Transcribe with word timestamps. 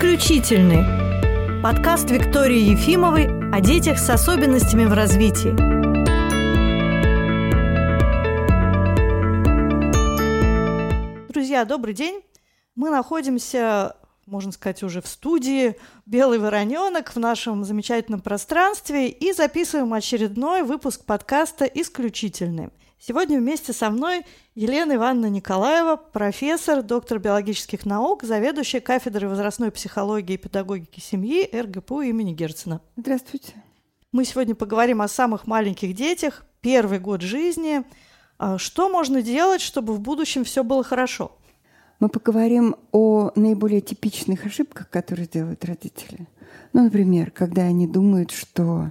«Исключительный»– 0.00 1.62
подкаст 1.62 2.10
Виктории 2.10 2.70
Ефимовой 2.70 3.26
о 3.52 3.60
детях 3.60 3.98
с 3.98 4.08
особенностями 4.08 4.86
в 4.86 4.94
развитии. 4.94 5.50
Друзья, 11.30 11.66
добрый 11.66 11.92
день! 11.92 12.22
Мы 12.74 12.88
находимся, 12.88 13.94
можно 14.24 14.52
сказать, 14.52 14.82
уже 14.82 15.02
в 15.02 15.06
студии 15.06 15.76
«Белый 16.06 16.38
вороненок» 16.38 17.14
в 17.14 17.18
нашем 17.18 17.62
замечательном 17.64 18.22
пространстве 18.22 19.10
и 19.10 19.34
записываем 19.34 19.92
очередной 19.92 20.62
выпуск 20.62 21.04
подкаста 21.04 21.66
«Исключительный». 21.66 22.70
Сегодня 23.02 23.38
вместе 23.38 23.72
со 23.72 23.88
мной 23.88 24.26
Елена 24.54 24.96
Ивановна 24.96 25.30
Николаева, 25.30 25.96
профессор, 25.96 26.82
доктор 26.82 27.18
биологических 27.18 27.86
наук, 27.86 28.24
заведующая 28.24 28.82
кафедрой 28.82 29.30
возрастной 29.30 29.70
психологии 29.70 30.34
и 30.34 30.36
педагогики 30.36 31.00
семьи 31.00 31.48
РГПУ 31.50 32.02
имени 32.02 32.34
Герцена. 32.34 32.82
Здравствуйте. 32.98 33.54
Мы 34.12 34.26
сегодня 34.26 34.54
поговорим 34.54 35.00
о 35.00 35.08
самых 35.08 35.46
маленьких 35.46 35.94
детях, 35.94 36.44
первый 36.60 36.98
год 36.98 37.22
жизни. 37.22 37.84
А 38.38 38.58
что 38.58 38.90
можно 38.90 39.22
делать, 39.22 39.62
чтобы 39.62 39.94
в 39.94 40.00
будущем 40.00 40.44
все 40.44 40.62
было 40.62 40.84
хорошо? 40.84 41.32
Мы 42.00 42.10
поговорим 42.10 42.76
о 42.92 43.30
наиболее 43.34 43.80
типичных 43.80 44.44
ошибках, 44.44 44.90
которые 44.90 45.26
делают 45.26 45.64
родители. 45.64 46.28
Ну, 46.74 46.84
например, 46.84 47.30
когда 47.30 47.62
они 47.62 47.86
думают, 47.86 48.30
что 48.30 48.90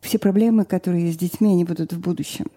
все 0.00 0.18
проблемы, 0.18 0.64
которые 0.64 1.04
есть 1.04 1.18
с 1.18 1.20
детьми, 1.20 1.52
они 1.52 1.64
будут 1.64 1.92
в 1.92 2.00
будущем– 2.00 2.46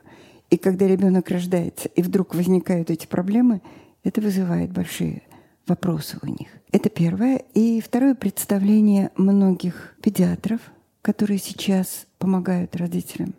и 0.50 0.58
когда 0.58 0.88
ребенок 0.88 1.30
рождается, 1.30 1.90
и 1.90 2.02
вдруг 2.02 2.34
возникают 2.34 2.90
эти 2.90 3.06
проблемы, 3.06 3.62
это 4.04 4.22
вызывает 4.22 4.72
большие 4.72 5.24
вопросы 5.68 6.18
у 6.22 6.28
них. 6.28 6.48
Это 6.72 6.90
первое. 6.90 7.44
И 7.54 7.82
второе 7.82 8.16
представление 8.16 9.12
многих 9.18 9.96
педиатров, 10.02 10.62
которые 11.02 11.40
сейчас 11.40 12.08
помогают 12.18 12.76
родителям, 12.76 13.36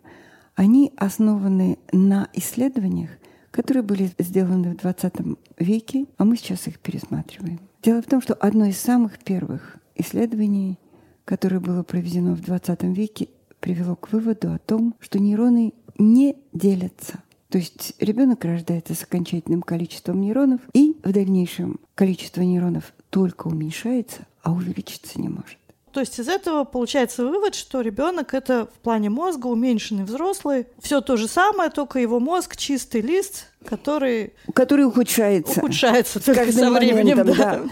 они 0.55 0.93
основаны 0.97 1.79
на 1.91 2.27
исследованиях, 2.33 3.09
которые 3.49 3.81
были 3.81 4.11
сделаны 4.19 4.73
в 4.73 4.77
20 4.77 5.13
веке, 5.57 6.05
а 6.17 6.25
мы 6.25 6.37
сейчас 6.37 6.67
их 6.67 6.79
пересматриваем. 6.79 7.59
Дело 7.81 8.01
в 8.01 8.05
том, 8.05 8.21
что 8.21 8.33
одно 8.35 8.65
из 8.65 8.77
самых 8.77 9.19
первых 9.19 9.77
исследований, 9.95 10.77
которое 11.25 11.59
было 11.59 11.83
проведено 11.83 12.35
в 12.35 12.41
20 12.41 12.83
веке, 12.83 13.29
привело 13.59 13.95
к 13.95 14.11
выводу 14.11 14.51
о 14.51 14.59
том, 14.59 14.95
что 14.99 15.19
нейроны 15.19 15.73
не 15.99 16.37
делятся. 16.53 17.19
То 17.49 17.57
есть 17.57 17.93
ребенок 17.99 18.43
рождается 18.45 18.93
с 18.93 19.03
окончательным 19.03 19.61
количеством 19.61 20.21
нейронов, 20.21 20.61
и 20.73 20.95
в 21.03 21.11
дальнейшем 21.11 21.79
количество 21.95 22.41
нейронов 22.41 22.93
только 23.09 23.47
уменьшается, 23.47 24.27
а 24.43 24.51
увеличиться 24.51 25.19
не 25.19 25.29
может. 25.29 25.57
То 25.91 26.01
есть 26.01 26.19
из 26.19 26.27
этого 26.27 26.65
получается 26.65 27.25
вывод, 27.25 27.55
что 27.55 27.81
ребенок 27.81 28.35
это 28.35 28.67
в 28.67 28.79
плане 28.79 29.09
мозга 29.09 29.47
уменьшенный 29.47 30.03
взрослый. 30.03 30.67
Все 30.79 31.01
то 31.01 31.17
же 31.17 31.27
самое, 31.27 31.71
только 31.71 31.97
его 31.97 32.19
мозг 32.19 32.55
чистый 32.55 33.01
лист, 33.01 33.47
который... 33.65 34.33
Который 34.53 34.85
ухудшается. 34.85 35.59
Ухудшается 35.59 36.23
только 36.23 36.51
со 36.51 36.69
временем. 36.69 37.17
Моментом, 37.17 37.35
да. 37.35 37.59
да. 37.63 37.69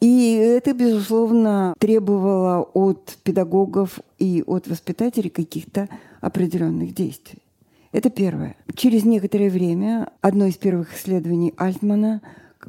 И 0.00 0.32
это, 0.32 0.72
безусловно, 0.72 1.74
требовало 1.78 2.62
от 2.72 3.18
педагогов 3.22 4.00
и 4.18 4.42
от 4.46 4.66
воспитателей 4.66 5.28
каких-то 5.28 5.90
определенных 6.22 6.94
действий. 6.94 7.42
Это 7.92 8.10
первое. 8.10 8.56
Через 8.74 9.04
некоторое 9.04 9.50
время 9.50 10.10
одно 10.20 10.46
из 10.46 10.56
первых 10.56 10.94
исследований 10.94 11.54
Альтмана, 11.56 12.20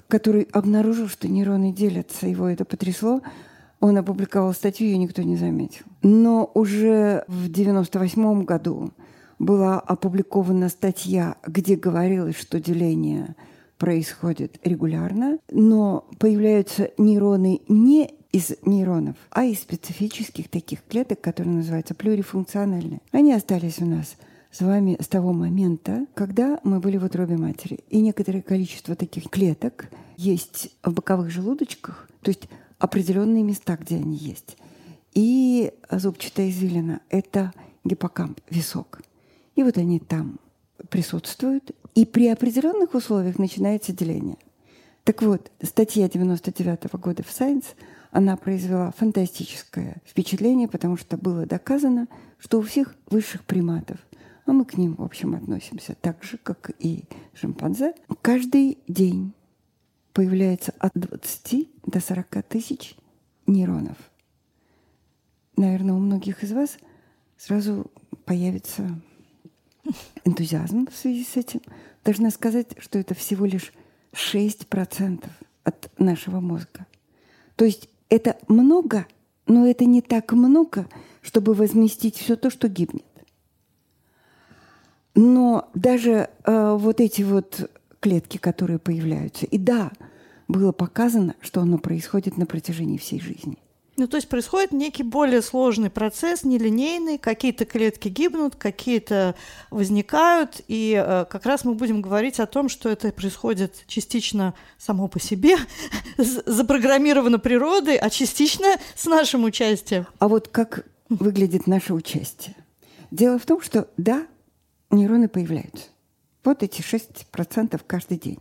который 0.08 0.44
обнаружил, 0.52 1.08
что 1.10 1.28
нейроны 1.28 1.74
делятся, 1.74 2.28
его 2.28 2.48
это 2.48 2.64
потрясло, 2.64 3.22
он 3.82 3.98
опубликовал 3.98 4.54
статью, 4.54 4.88
ее 4.88 4.98
никто 4.98 5.22
не 5.22 5.36
заметил. 5.36 5.86
Но 6.04 6.50
уже 6.54 7.26
в 7.28 7.50
1998 7.50 8.44
году 8.44 8.92
была 9.40 9.80
опубликована 9.80 10.70
статья, 10.70 11.36
где 11.46 11.76
говорилось, 11.76 12.38
что 12.38 12.60
деление 12.60 13.36
происходит 13.78 14.60
регулярно, 14.64 15.40
но 15.52 16.06
появляются 16.18 16.92
нейроны 16.98 17.62
не 17.68 18.12
из 18.32 18.54
нейронов, 18.64 19.16
а 19.32 19.46
из 19.46 19.62
специфических 19.62 20.50
таких 20.50 20.84
клеток, 20.88 21.20
которые 21.22 21.56
называются 21.56 21.96
плюрифункциональные. 21.96 23.02
Они 23.12 23.34
остались 23.34 23.80
у 23.80 23.86
нас– 23.86 24.16
с 24.52 24.62
вами 24.62 24.98
с 25.00 25.08
того 25.08 25.32
момента, 25.32 26.06
когда 26.16 26.60
мы 26.64 26.80
были 26.80 26.98
в 26.98 27.04
утробе 27.04 27.38
матери. 27.38 27.80
И 27.90 28.02
некоторое 28.02 28.42
количество 28.42 28.96
таких 28.96 29.30
клеток 29.30 29.90
есть 30.18 30.72
в 30.84 30.92
боковых 30.92 31.30
желудочках, 31.30 32.10
то 32.22 32.30
есть 32.30 32.50
определенные 32.80 33.44
места, 33.44 33.78
где 33.78 33.98
они 33.98 34.16
есть. 34.16 34.58
И 35.14 35.72
зубчатая 35.92 36.50
извилина– 36.50 37.02
это 37.10 37.54
гиппокамп, 37.84 38.40
висок. 38.50 39.02
И 39.56 39.64
вот 39.64 39.78
они 39.78 40.00
там 40.00 40.40
присутствуют, 40.90 41.72
и 41.96 42.06
при 42.06 42.28
определенных 42.28 42.94
условиях 42.94 43.38
начинается 43.38 43.92
деление. 43.92 44.38
Так 45.04 45.22
вот, 45.22 45.52
статья 45.62 46.08
99 46.08 46.86
-го 46.86 47.00
года 47.00 47.24
в 47.24 47.28
Science, 47.28 47.66
она 48.12 48.38
произвела 48.38 48.92
фантастическое 48.98 50.02
впечатление, 50.06 50.68
потому 50.68 50.98
что 50.98 51.18
было 51.18 51.46
доказано, 51.46 52.08
что 52.40 52.60
у 52.60 52.62
всех 52.62 52.96
высших 53.10 53.44
приматов 53.44 53.98
а 54.50 54.54
мы 54.54 54.66
к 54.66 54.78
ним, 54.78 54.96
в 54.96 55.04
общем, 55.04 55.36
относимся 55.36 55.96
так 56.00 56.24
же, 56.24 56.38
как 56.38 56.72
и 56.80 57.04
шимпанзе. 57.34 57.94
Каждый 58.22 58.80
день 58.88 59.34
появляется 60.14 60.74
от 60.80 60.92
20 60.96 61.70
до 61.86 62.00
40 62.00 62.44
тысяч 62.44 62.96
нейронов. 63.46 63.98
Наверное, 65.56 65.94
у 65.96 66.00
многих 66.00 66.44
из 66.44 66.52
вас 66.52 66.78
сразу 67.38 67.92
появится 68.26 69.00
энтузиазм 70.26 70.88
в 70.88 70.96
связи 70.96 71.24
с 71.24 71.38
этим. 71.38 71.62
Должна 72.04 72.32
сказать, 72.32 72.76
что 72.80 72.98
это 72.98 73.14
всего 73.14 73.46
лишь 73.46 73.74
6% 74.14 75.30
от 75.64 76.00
нашего 76.00 76.40
мозга. 76.40 76.86
То 77.56 77.66
есть 77.66 77.90
это 78.10 78.38
много, 78.48 79.06
но 79.48 79.68
это 79.68 79.86
не 79.86 80.02
так 80.02 80.32
много, 80.32 80.88
чтобы 81.22 81.54
возместить 81.54 82.16
все 82.16 82.36
то, 82.36 82.50
что 82.50 82.68
гибнет. 82.68 83.06
Но 85.22 85.70
даже 85.74 86.30
э, 86.46 86.78
вот 86.80 87.02
эти 87.02 87.24
вот 87.24 87.70
клетки, 88.00 88.38
которые 88.38 88.80
появляются, 88.80 89.46
и 89.46 89.58
да, 89.58 89.92
было 90.48 90.72
показано, 90.72 91.36
что 91.42 91.60
оно 91.60 91.78
происходит 91.78 92.38
на 92.38 92.46
протяжении 92.46 92.98
всей 92.98 93.20
жизни. 93.20 93.58
Ну, 93.98 94.08
то 94.08 94.16
есть 94.16 94.30
происходит 94.30 94.72
некий 94.72 95.04
более 95.04 95.42
сложный 95.42 95.90
процесс, 95.90 96.46
нелинейный, 96.46 97.18
какие-то 97.18 97.66
клетки 97.66 98.08
гибнут, 98.08 98.56
какие-то 98.56 99.36
возникают, 99.72 100.62
и 100.70 100.96
э, 100.98 101.26
как 101.30 101.46
раз 101.46 101.66
мы 101.66 101.74
будем 101.74 102.02
говорить 102.02 102.40
о 102.40 102.46
том, 102.46 102.70
что 102.70 102.88
это 102.88 103.12
происходит 103.12 103.84
частично 103.88 104.54
само 104.78 105.10
по 105.10 105.20
себе, 105.20 105.58
запрограммировано 106.18 107.40
природой, 107.40 107.98
а 107.98 108.10
частично 108.10 108.78
с 108.96 109.06
нашим 109.06 109.44
участием. 109.44 110.08
А 110.20 110.30
вот 110.30 110.48
как 110.48 110.86
выглядит 111.10 111.68
наше 111.68 111.94
участие? 111.94 112.56
Дело 113.12 113.38
в 113.38 113.46
том, 113.46 113.62
что 113.62 113.90
да, 113.98 114.26
нейроны 114.92 115.28
появляются. 115.28 115.88
Вот 116.44 116.64
эти 116.64 116.82
6% 116.82 117.82
каждый 117.86 118.18
день. 118.18 118.40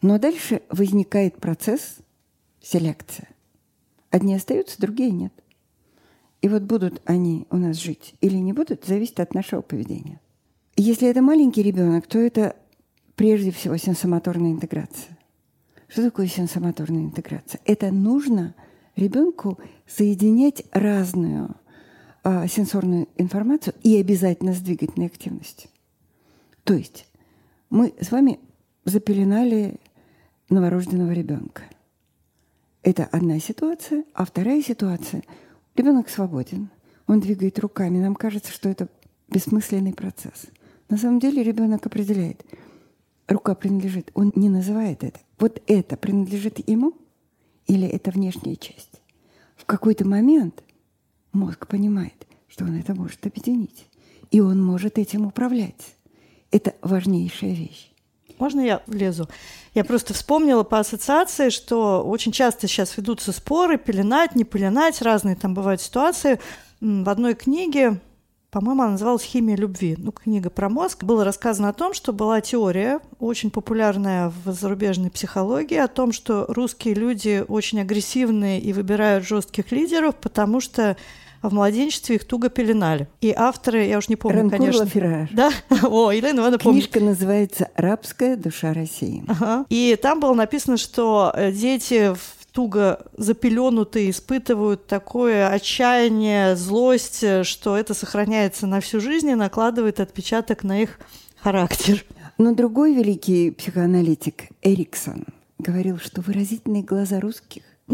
Но 0.00 0.18
дальше 0.18 0.62
возникает 0.68 1.36
процесс 1.36 1.98
селекция. 2.60 3.28
Одни 4.10 4.34
остаются, 4.34 4.80
другие 4.80 5.10
нет. 5.10 5.32
И 6.40 6.48
вот 6.48 6.62
будут 6.62 7.00
они 7.04 7.46
у 7.50 7.56
нас 7.56 7.76
жить 7.76 8.14
или 8.20 8.36
не 8.36 8.52
будут, 8.52 8.84
зависит 8.84 9.20
от 9.20 9.34
нашего 9.34 9.62
поведения. 9.62 10.20
Если 10.76 11.08
это 11.08 11.22
маленький 11.22 11.62
ребенок, 11.62 12.06
то 12.06 12.18
это 12.18 12.56
прежде 13.14 13.52
всего 13.52 13.76
сенсомоторная 13.76 14.50
интеграция. 14.50 15.16
Что 15.86 16.02
такое 16.04 16.26
сенсомоторная 16.26 17.02
интеграция? 17.02 17.60
Это 17.64 17.92
нужно 17.92 18.54
ребенку 18.96 19.58
соединять 19.86 20.64
разную 20.72 21.54
а, 22.22 22.46
сенсорную 22.46 23.08
информацию 23.16 23.74
и 23.82 23.98
обязательно 23.98 24.54
с 24.54 24.60
двигательной 24.60 25.06
активностью. 25.06 25.70
То 26.64 26.74
есть 26.74 27.06
мы 27.70 27.94
с 28.00 28.10
вами 28.10 28.38
запеленали 28.84 29.80
новорожденного 30.48 31.12
ребенка. 31.12 31.62
Это 32.82 33.04
одна 33.04 33.38
ситуация, 33.38 34.04
а 34.14 34.24
вторая 34.24 34.62
ситуация– 34.62 35.22
ребенок 35.76 36.08
свободен, 36.08 36.70
он 37.06 37.20
двигает 37.20 37.58
руками, 37.58 37.98
нам 37.98 38.14
кажется, 38.14 38.52
что 38.52 38.68
это 38.68 38.88
бессмысленный 39.28 39.92
процесс. 39.92 40.46
На 40.88 40.96
самом 40.98 41.20
деле 41.20 41.42
ребенок 41.42 41.86
определяет, 41.86 42.44
рука 43.26 43.54
принадлежит, 43.54 44.10
он 44.14 44.32
не 44.34 44.48
называет 44.48 45.04
это. 45.04 45.20
Вот 45.38 45.62
это 45.66 45.96
принадлежит 45.96 46.68
ему 46.68 46.94
или 47.66 47.86
это 47.86 48.10
внешняя 48.10 48.56
часть. 48.56 49.00
В 49.56 49.64
какой-то 49.64 50.06
момент 50.06 50.62
Мозг 51.32 51.66
понимает, 51.66 52.26
что 52.48 52.64
он 52.64 52.78
это 52.78 52.94
может 52.94 53.24
объединить. 53.26 53.86
И 54.30 54.40
он 54.40 54.62
может 54.62 54.98
этим 54.98 55.26
управлять. 55.26 55.94
Это 56.50 56.74
важнейшая 56.82 57.54
вещь. 57.54 57.90
Можно 58.38 58.60
я 58.60 58.82
влезу? 58.86 59.28
Я 59.74 59.84
просто 59.84 60.14
вспомнила 60.14 60.62
по 60.62 60.78
ассоциации, 60.78 61.48
что 61.48 62.02
очень 62.02 62.32
часто 62.32 62.66
сейчас 62.66 62.96
ведутся 62.96 63.32
споры, 63.32 63.78
пеленать, 63.78 64.34
не 64.34 64.44
пеленать, 64.44 65.00
разные 65.00 65.36
там 65.36 65.54
бывают 65.54 65.80
ситуации. 65.80 66.40
В 66.80 67.08
одной 67.08 67.34
книге 67.34 68.00
по-моему, 68.52 68.82
она 68.82 68.90
называлась 68.92 69.22
«Химия 69.22 69.56
любви». 69.56 69.96
Ну, 69.98 70.12
книга 70.12 70.50
про 70.50 70.68
мозг. 70.68 71.04
Было 71.04 71.24
рассказано 71.24 71.70
о 71.70 71.72
том, 71.72 71.94
что 71.94 72.12
была 72.12 72.42
теория, 72.42 73.00
очень 73.18 73.50
популярная 73.50 74.30
в 74.44 74.52
зарубежной 74.52 75.10
психологии, 75.10 75.78
о 75.78 75.88
том, 75.88 76.12
что 76.12 76.44
русские 76.48 76.92
люди 76.92 77.42
очень 77.48 77.80
агрессивные 77.80 78.60
и 78.60 78.74
выбирают 78.74 79.24
жестких 79.24 79.72
лидеров, 79.72 80.16
потому 80.16 80.60
что 80.60 80.98
в 81.42 81.52
младенчестве 81.52 82.16
их 82.16 82.24
туго 82.24 82.48
пеленали. 82.48 83.08
И 83.20 83.32
авторы, 83.36 83.86
я 83.86 83.98
уж 83.98 84.08
не 84.08 84.16
помню, 84.16 84.42
Ранкур 84.42 84.58
конечно. 84.58 84.80
Лаферраж. 84.82 85.28
Да? 85.32 85.50
О, 85.82 86.10
Елена 86.10 86.38
Ивановна 86.38 86.58
помнит. 86.58 86.84
Книжка 86.84 87.00
называется 87.00 87.70
«Рабская 87.76 88.36
душа 88.36 88.72
России». 88.72 89.24
Ага. 89.28 89.66
И 89.68 89.98
там 90.00 90.20
было 90.20 90.34
написано, 90.34 90.76
что 90.76 91.32
э, 91.34 91.52
дети 91.52 92.14
в 92.14 92.46
туго 92.52 93.06
запеленутые 93.16 94.10
испытывают 94.10 94.86
такое 94.86 95.48
отчаяние, 95.48 96.54
злость, 96.54 97.22
э, 97.22 97.44
что 97.44 97.76
это 97.76 97.94
сохраняется 97.94 98.66
на 98.66 98.80
всю 98.80 99.00
жизнь 99.00 99.30
и 99.30 99.34
накладывает 99.34 100.00
отпечаток 100.00 100.62
на 100.62 100.82
их 100.82 101.00
характер. 101.42 102.04
Но 102.38 102.54
другой 102.54 102.94
великий 102.94 103.50
психоаналитик 103.50 104.44
Эриксон 104.62 105.26
говорил, 105.58 105.98
что 105.98 106.20
выразительные 106.20 106.82
глаза 106.82 107.20
русских 107.20 107.62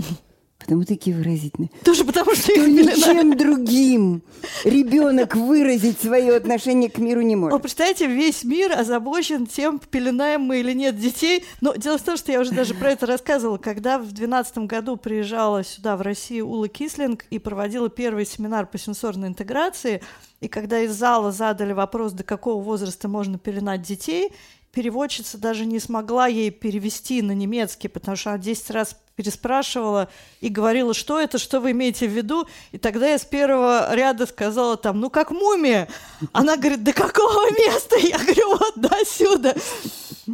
Потому 0.68 0.84
такие 0.84 1.16
выразительные. 1.16 1.70
Тоже 1.82 2.04
потому, 2.04 2.34
что, 2.34 2.42
что 2.42 2.52
их 2.52 2.68
ничем 2.68 3.38
другим 3.38 4.22
ребенок 4.64 5.34
выразить 5.34 5.98
свое 5.98 6.36
отношение 6.36 6.90
к 6.90 6.98
миру 6.98 7.22
не 7.22 7.36
может. 7.36 7.54
Вы 7.54 7.58
представляете, 7.58 8.06
весь 8.06 8.44
мир 8.44 8.78
озабочен 8.78 9.46
тем, 9.46 9.78
пеленаем 9.78 10.42
мы 10.42 10.60
или 10.60 10.74
нет 10.74 10.98
детей. 10.98 11.42
Но 11.62 11.74
дело 11.74 11.96
в 11.96 12.02
том, 12.02 12.18
что 12.18 12.32
я 12.32 12.40
уже 12.40 12.52
даже 12.52 12.74
про 12.74 12.90
это 12.90 13.06
рассказывала, 13.06 13.56
когда 13.56 13.96
в 13.96 14.02
2012 14.02 14.58
году 14.58 14.98
приезжала 14.98 15.64
сюда, 15.64 15.96
в 15.96 16.02
Россию, 16.02 16.48
Ула 16.48 16.68
Кислинг 16.68 17.24
и 17.30 17.38
проводила 17.38 17.88
первый 17.88 18.26
семинар 18.26 18.66
по 18.66 18.76
сенсорной 18.76 19.28
интеграции, 19.28 20.02
и 20.42 20.48
когда 20.48 20.80
из 20.82 20.92
зала 20.92 21.32
задали 21.32 21.72
вопрос, 21.72 22.12
до 22.12 22.24
какого 22.24 22.62
возраста 22.62 23.08
можно 23.08 23.38
пеленать 23.38 23.80
детей, 23.80 24.32
переводчица 24.72 25.38
даже 25.38 25.64
не 25.64 25.78
смогла 25.78 26.26
ей 26.26 26.50
перевести 26.50 27.22
на 27.22 27.32
немецкий, 27.32 27.88
потому 27.88 28.18
что 28.18 28.32
она 28.32 28.38
10 28.38 28.70
раз 28.70 28.94
переспрашивала 29.18 30.08
и 30.40 30.48
говорила, 30.48 30.94
что 30.94 31.18
это, 31.18 31.38
что 31.38 31.58
вы 31.58 31.72
имеете 31.72 32.06
в 32.06 32.12
виду. 32.12 32.46
И 32.70 32.78
тогда 32.78 33.08
я 33.08 33.18
с 33.18 33.24
первого 33.24 33.92
ряда 33.92 34.26
сказала 34.26 34.76
там, 34.76 35.00
ну 35.00 35.10
как 35.10 35.32
мумия. 35.32 35.88
Она 36.32 36.56
говорит, 36.56 36.84
до 36.84 36.92
какого 36.92 37.50
места? 37.50 37.96
Я 37.96 38.16
говорю, 38.16 38.56
вот 38.56 38.74
до 38.76 39.04
сюда. 39.04 39.54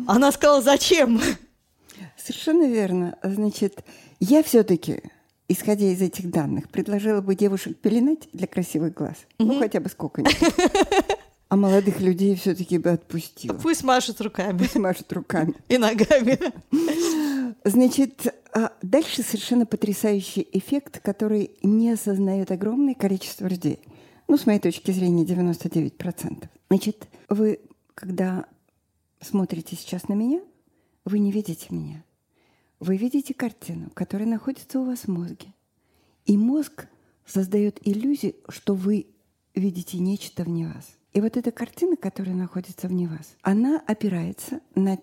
Она 0.07 0.31
сказала, 0.33 0.61
зачем? 0.61 1.19
Совершенно 2.19 2.69
верно. 2.69 3.17
Значит, 3.23 3.83
я 4.21 4.43
все-таки, 4.43 5.03
исходя 5.49 5.87
из 5.87 6.03
этих 6.03 6.31
данных, 6.31 6.69
предложила 6.69 7.23
бы 7.23 7.35
девушек 7.35 7.79
пеленать 7.79 8.29
для 8.35 8.47
красивых 8.47 8.93
глаз. 8.93 9.17
Ну, 9.39 9.59
хотя 9.59 9.81
бы 9.81 9.89
сколько-нибудь. 9.89 10.37
А 11.49 11.57
молодых 11.57 12.01
людей 12.01 12.35
все-таки 12.35 12.77
бы 12.79 12.91
отпустила. 12.91 13.55
Пусть 13.55 13.83
машут 13.83 14.21
руками. 14.21 14.59
Пусть 14.59 14.75
машут 14.75 15.11
руками. 15.13 15.55
И 15.69 15.79
ногами. 15.79 16.39
Значит, 17.65 18.35
а 18.53 18.73
дальше 18.83 19.23
совершенно 19.23 19.67
потрясающий 19.67 20.47
эффект, 20.53 21.01
который 21.01 21.57
не 21.63 21.91
осознает 21.91 22.51
огромное 22.51 22.95
количество 22.95 23.47
людей. 23.47 23.81
Ну, 24.29 24.37
с 24.37 24.47
моей 24.47 24.61
точки 24.61 24.91
зрения, 24.91 25.25
99%. 25.25 26.49
Значит, 26.69 27.09
вы, 27.29 27.61
когда 27.95 28.47
смотрите 29.21 29.77
сейчас 29.77 30.09
на 30.09 30.15
меня, 30.15 30.41
вы 31.05 31.19
не 31.19 31.31
видите 31.31 31.67
меня. 31.71 32.05
Вы 32.81 32.97
видите 32.97 33.35
картину, 33.35 33.91
которая 33.95 34.29
находится 34.29 34.81
у 34.81 34.85
вас 34.85 35.01
в 35.01 35.09
мозге. 35.09 35.53
И 36.25 36.37
мозг 36.37 36.87
создает 37.27 37.79
иллюзию, 37.87 38.35
что 38.49 38.75
вы 38.75 39.07
видите 39.55 39.99
нечто 39.99 40.45
вне 40.45 40.67
вас. 40.67 40.97
И 41.13 41.21
вот 41.21 41.37
эта 41.37 41.51
картина, 41.53 41.97
которая 41.97 42.35
находится 42.35 42.89
вне 42.89 43.07
вас, 43.07 43.37
она 43.43 43.83
опирается 43.87 44.61
на 44.75 44.99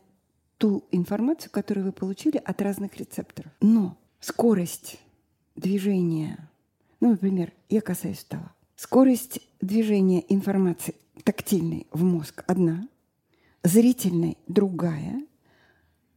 ту 0.61 0.83
информацию, 0.91 1.49
которую 1.51 1.87
вы 1.87 1.91
получили 1.91 2.37
от 2.37 2.61
разных 2.61 2.95
рецепторов. 2.97 3.51
Но 3.61 3.97
скорость 4.19 4.99
движения, 5.55 6.51
ну, 6.99 7.09
например, 7.09 7.51
я 7.67 7.81
касаюсь 7.81 8.19
стола, 8.19 8.53
скорость 8.75 9.41
движения 9.59 10.23
информации 10.31 10.93
тактильной 11.23 11.87
в 11.91 12.03
мозг 12.03 12.43
одна, 12.45 12.87
зрительной 13.63 14.37
другая, 14.45 15.25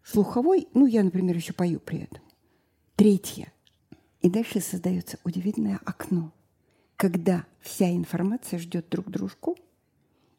слуховой, 0.03 0.69
ну, 0.75 0.85
я, 0.85 1.03
например, 1.03 1.35
еще 1.37 1.55
пою 1.55 1.81
при 1.81 2.01
этом, 2.01 2.23
третья. 2.97 3.51
И 4.21 4.29
дальше 4.29 4.61
создается 4.61 5.19
удивительное 5.25 5.81
окно, 5.87 6.35
когда 6.97 7.47
вся 7.63 7.91
информация 7.91 8.59
ждет 8.59 8.91
друг 8.91 9.11
дружку– 9.11 9.57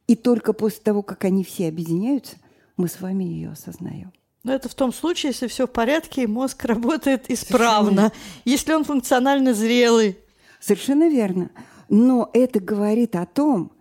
и 0.07 0.16
только 0.16 0.54
после 0.54 0.81
того, 0.84 1.02
как 1.02 1.25
они 1.25 1.44
все 1.44 1.68
объединяются, 1.68 2.38
мы 2.77 2.88
с 2.88 3.01
вами 3.01 3.24
ее 3.24 3.51
осознаем. 3.51 4.12
Но 4.44 4.54
это 4.54 4.69
в 4.69 4.75
том 4.75 4.94
случае, 4.94 5.31
если 5.31 5.48
все 5.48 5.66
в 5.66 5.72
порядке, 5.72 6.24
и 6.24 6.27
мозг 6.27 6.66
работает 6.66 7.31
исправно, 7.31 7.89
Совершенно. 7.89 8.12
если 8.45 8.74
он 8.74 8.83
функционально 8.83 9.54
зрелый. 9.54 10.19
Совершенно 10.60 11.10
верно. 11.10 11.50
Но 11.89 12.30
это 12.33 12.60
говорит 12.60 13.16
о 13.16 13.25
том, 13.25 13.72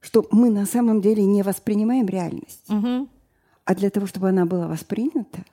что 0.00 0.26
мы 0.30 0.50
на 0.50 0.66
самом 0.66 1.00
деле 1.00 1.24
не 1.24 1.42
воспринимаем 1.42 2.06
реальность. 2.06 2.68
Угу. 2.68 3.08
А 3.64 3.74
для 3.74 3.90
того, 3.90 4.06
чтобы 4.06 4.28
она 4.28 4.46
была 4.46 4.68
воспринята, 4.68 5.44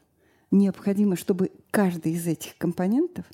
необходимо, 0.52 1.16
чтобы 1.16 1.52
каждый 1.72 2.14
из 2.14 2.26
этих 2.28 2.58
компонентов 2.58 3.26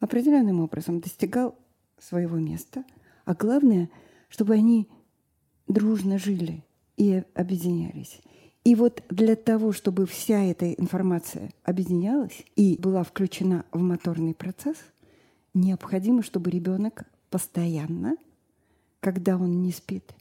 определенным 0.00 0.60
образом 0.60 1.00
достигал 1.00 1.54
своего 1.98 2.36
места, 2.36 2.84
а 3.24 3.34
главное, 3.34 3.88
чтобы 4.28 4.54
они 4.54 4.88
дружно 5.66 6.18
жили 6.18 6.64
и 6.96 7.22
объединялись. 7.34 8.20
И 8.66 8.74
вот 8.74 9.04
для 9.10 9.36
того, 9.36 9.70
чтобы 9.70 10.06
вся 10.06 10.42
эта 10.42 10.72
информация 10.72 11.50
объединялась 11.62 12.42
и 12.56 12.76
была 12.76 13.04
включена 13.04 13.64
в 13.70 13.78
моторный 13.78 14.34
процесс, 14.34 14.76
необходимо, 15.54 16.24
чтобы 16.24 16.50
ребенок 16.50 17.04
постоянно, 17.30 18.16
когда 18.98 19.36
он 19.36 19.62
не 19.62 19.70
спит, 19.70 20.12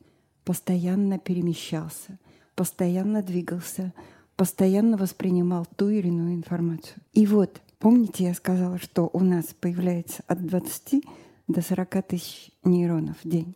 постоянно 0.43 1.17
перемещался, 1.17 2.19
постоянно 2.53 3.23
двигался, 3.23 3.93
постоянно 4.35 4.95
воспринимал 4.95 5.65
ту 5.75 5.89
или 5.89 6.09
иную 6.09 6.35
информацию. 6.35 7.01
И 7.13 7.25
вот, 7.25 7.63
помните, 7.79 8.25
я 8.25 8.35
сказала, 8.35 8.77
что 8.77 9.09
у 9.11 9.21
нас 9.21 9.55
появляется 9.59 10.21
от 10.27 10.45
20 10.45 11.03
до 11.47 11.63
40 11.63 12.03
тысяч 12.09 12.51
нейронов 12.63 13.17
в 13.23 13.27
день. 13.27 13.55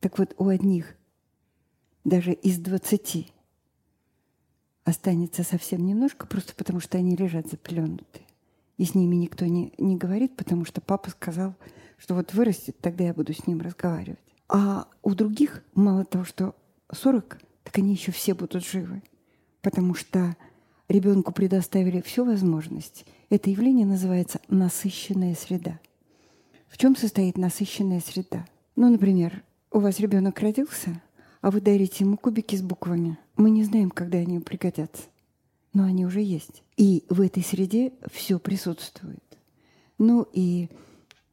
Так 0.00 0.18
вот, 0.18 0.34
у 0.36 0.48
одних 0.48 0.94
даже 2.04 2.34
из 2.34 2.58
20 2.58 3.32
останется 4.84 5.42
совсем 5.42 5.86
немножко, 5.86 6.26
просто 6.26 6.54
потому 6.54 6.80
что 6.80 6.98
они 6.98 7.16
лежат 7.16 7.48
запеленутые. 7.48 8.26
И 8.78 8.84
с 8.84 8.94
ними 8.94 9.14
никто 9.16 9.44
не, 9.46 9.74
не 9.78 9.96
говорит, 9.96 10.36
потому 10.36 10.64
что 10.64 10.80
папа 10.80 11.10
сказал, 11.10 11.54
что 11.98 12.14
вот 12.14 12.32
вырастет, 12.32 12.78
тогда 12.80 13.04
я 13.04 13.14
буду 13.14 13.34
с 13.34 13.46
ним 13.46 13.60
разговаривать. 13.60 14.18
А 14.48 14.88
у 15.02 15.14
других, 15.14 15.62
мало 15.74 16.04
того, 16.04 16.24
что 16.24 16.54
40, 16.92 17.38
так 17.64 17.78
они 17.78 17.92
еще 17.92 18.10
все 18.10 18.34
будут 18.34 18.64
живы. 18.64 19.02
Потому 19.60 19.94
что 19.94 20.36
ребенку 20.88 21.32
предоставили 21.32 22.00
всю 22.00 22.24
возможность. 22.24 23.04
Это 23.28 23.50
явление 23.50 23.86
называется 23.86 24.40
насыщенная 24.48 25.34
среда. 25.34 25.78
В 26.68 26.78
чем 26.78 26.96
состоит 26.96 27.36
насыщенная 27.36 28.00
среда? 28.00 28.46
Ну, 28.76 28.90
например, 28.90 29.42
у 29.70 29.78
вас 29.78 30.00
ребенок 30.00 30.40
родился, 30.40 31.00
а 31.40 31.50
вы 31.50 31.60
дарите 31.60 32.04
ему 32.04 32.16
кубики 32.16 32.56
с 32.56 32.62
буквами. 32.62 33.18
Мы 33.36 33.50
не 33.50 33.64
знаем, 33.64 33.90
когда 33.90 34.18
они 34.18 34.40
пригодятся, 34.40 35.04
но 35.72 35.84
они 35.84 36.04
уже 36.04 36.20
есть. 36.20 36.62
И 36.76 37.04
в 37.08 37.20
этой 37.20 37.42
среде 37.42 37.92
все 38.12 38.38
присутствует. 38.38 39.22
Ну 39.98 40.26
и 40.32 40.68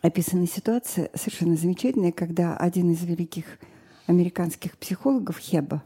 описана 0.02 0.48
ситуация 0.48 1.10
совершенно 1.14 1.56
замечательная, 1.56 2.12
когда 2.12 2.56
один 2.56 2.92
из 2.92 3.04
великих 3.04 3.46
американских 4.06 4.78
психологов 4.78 5.38
Хеба, 5.38 5.84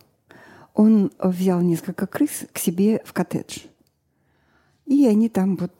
он 0.73 1.11
взял 1.19 1.61
несколько 1.61 2.07
крыс 2.07 2.45
к 2.51 2.57
себе 2.57 3.01
в 3.05 3.13
коттедж. 3.13 3.59
И 4.85 5.05
они 5.05 5.29
там 5.29 5.55
вот 5.57 5.71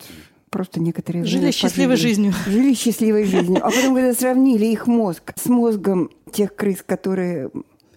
просто 0.49 0.79
некоторые 0.79 1.25
жили 1.25 1.51
счастливой 1.51 1.95
жизнью. 1.95 2.33
Жили 2.47 2.73
счастливой 2.73 3.23
жизнью. 3.25 3.65
А 3.65 3.69
потом, 3.69 3.95
когда 3.95 4.13
сравнили 4.13 4.65
их 4.65 4.87
мозг 4.87 5.33
с 5.35 5.47
мозгом 5.47 6.09
тех 6.31 6.55
крыс, 6.55 6.83
которые 6.85 7.51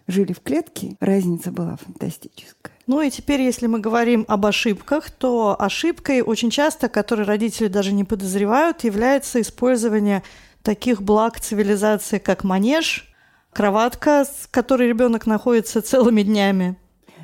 жили 0.07 0.33
в 0.33 0.41
клетке, 0.41 0.97
разница 1.01 1.51
была 1.51 1.77
фантастическая. 1.77 2.73
Ну 2.87 3.01
и 3.01 3.11
теперь, 3.11 3.41
если 3.41 3.67
мы 3.67 3.81
говорим 3.81 4.25
об 4.29 4.45
ошибках, 4.45 5.11
то 5.11 5.57
ошибкой 5.59 6.21
очень 6.21 6.51
часто, 6.51 6.89
которой 6.89 7.23
родители 7.27 7.69
даже 7.69 7.93
не 7.93 8.05
подозревают, 8.05 8.85
является 8.85 9.41
использование 9.41 10.23
таких 10.63 11.03
благ 11.03 11.41
цивилизации, 11.41 12.19
как 12.19 12.45
манеж, 12.45 13.13
кроватка, 13.53 14.25
с 14.25 14.47
которой 14.51 14.89
ребенок 14.89 15.27
находится 15.27 15.81
целыми 15.81 16.23
днями. 16.23 16.77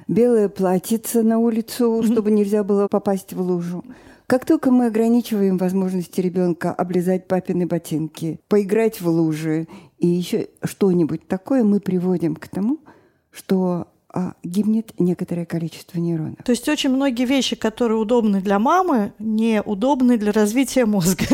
белое 0.09 0.49
платьице 0.49 1.23
на 1.23 1.39
улицу, 1.39 2.03
чтобы 2.05 2.31
нельзя 2.31 2.65
было 2.65 2.89
попасть 2.89 3.33
в 3.33 3.41
лужу. 3.41 3.85
Как 4.27 4.47
только 4.47 4.71
мы 4.71 4.87
ограничиваем 4.87 5.59
возможности 5.59 6.21
ребенка 6.21 6.73
облизать 6.73 7.27
папины 7.27 7.67
ботинки, 7.67 8.41
поиграть 8.49 9.01
в 9.01 9.09
лужи 9.09 9.67
и 10.01 10.07
еще 10.07 10.49
что-нибудь 10.65 11.29
такое, 11.29 11.63
мы 11.63 11.81
приводим 11.81 12.35
к 12.35 12.49
тому, 12.49 12.79
что 13.31 13.87
а, 14.09 14.35
гибнет 14.43 14.93
некоторое 14.99 15.47
количество 15.47 15.99
нейронов. 15.99 16.43
То 16.45 16.51
есть 16.51 16.69
очень 16.69 16.91
многие 16.91 17.27
вещи, 17.27 17.55
которые 17.55 17.99
удобны 17.99 18.41
для 18.41 18.59
мамы, 18.59 19.13
не 19.19 19.63
удобны 19.63 20.19
для 20.19 20.33
развития 20.33 20.85
мозга. 20.85 21.27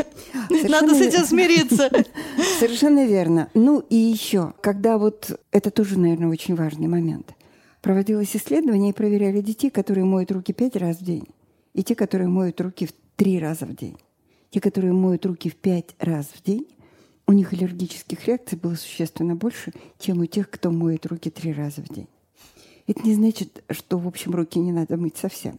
Совершенно 0.49 0.81
Надо 0.83 0.95
с 0.95 1.01
этим 1.01 1.25
смириться. 1.25 1.91
Совершенно 2.59 3.07
верно. 3.07 3.49
Ну 3.55 3.81
и 3.89 3.97
еще, 3.97 4.53
когда 4.61 4.99
вот 4.99 5.41
это 5.53 5.71
тоже, 5.71 5.99
наверное, 5.99 6.29
очень 6.29 6.55
важный 6.55 6.89
момент. 6.89 7.35
Проводилось 7.81 8.37
исследование 8.37 8.91
и 8.91 8.95
проверяли 8.95 9.41
детей, 9.41 9.71
которые 9.71 10.05
моют 10.05 10.31
руки 10.33 10.53
пять 10.53 10.77
раз 10.77 10.99
в 10.99 11.05
день 11.05 11.25
и 11.77 11.83
те, 11.83 11.95
которые 11.95 12.29
моют 12.29 12.61
руки 12.61 12.87
в 12.87 12.93
три 13.17 13.39
раза 13.39 13.67
в 13.67 13.77
день. 13.77 13.99
Те, 14.51 14.61
которые 14.61 14.95
моют 14.95 15.27
руки 15.27 15.51
в 15.51 15.57
пять 15.57 15.95
раз 15.99 16.27
в 16.35 16.43
день, 16.43 16.67
у 17.27 17.33
них 17.33 17.53
аллергических 17.53 18.27
реакций 18.27 18.59
было 18.59 18.75
существенно 18.75 19.35
больше, 19.35 19.73
чем 19.99 20.21
у 20.21 20.27
тех, 20.27 20.49
кто 20.49 20.71
моет 20.71 21.07
руки 21.07 21.31
три 21.31 21.53
раза 21.53 21.83
в 21.83 21.89
день. 21.89 22.09
Это 22.87 23.03
не 23.03 23.15
значит, 23.15 23.65
что, 23.71 23.99
в 23.99 24.07
общем, 24.07 24.35
руки 24.35 24.59
не 24.59 24.73
надо 24.73 24.97
мыть 24.97 25.17
совсем. 25.17 25.59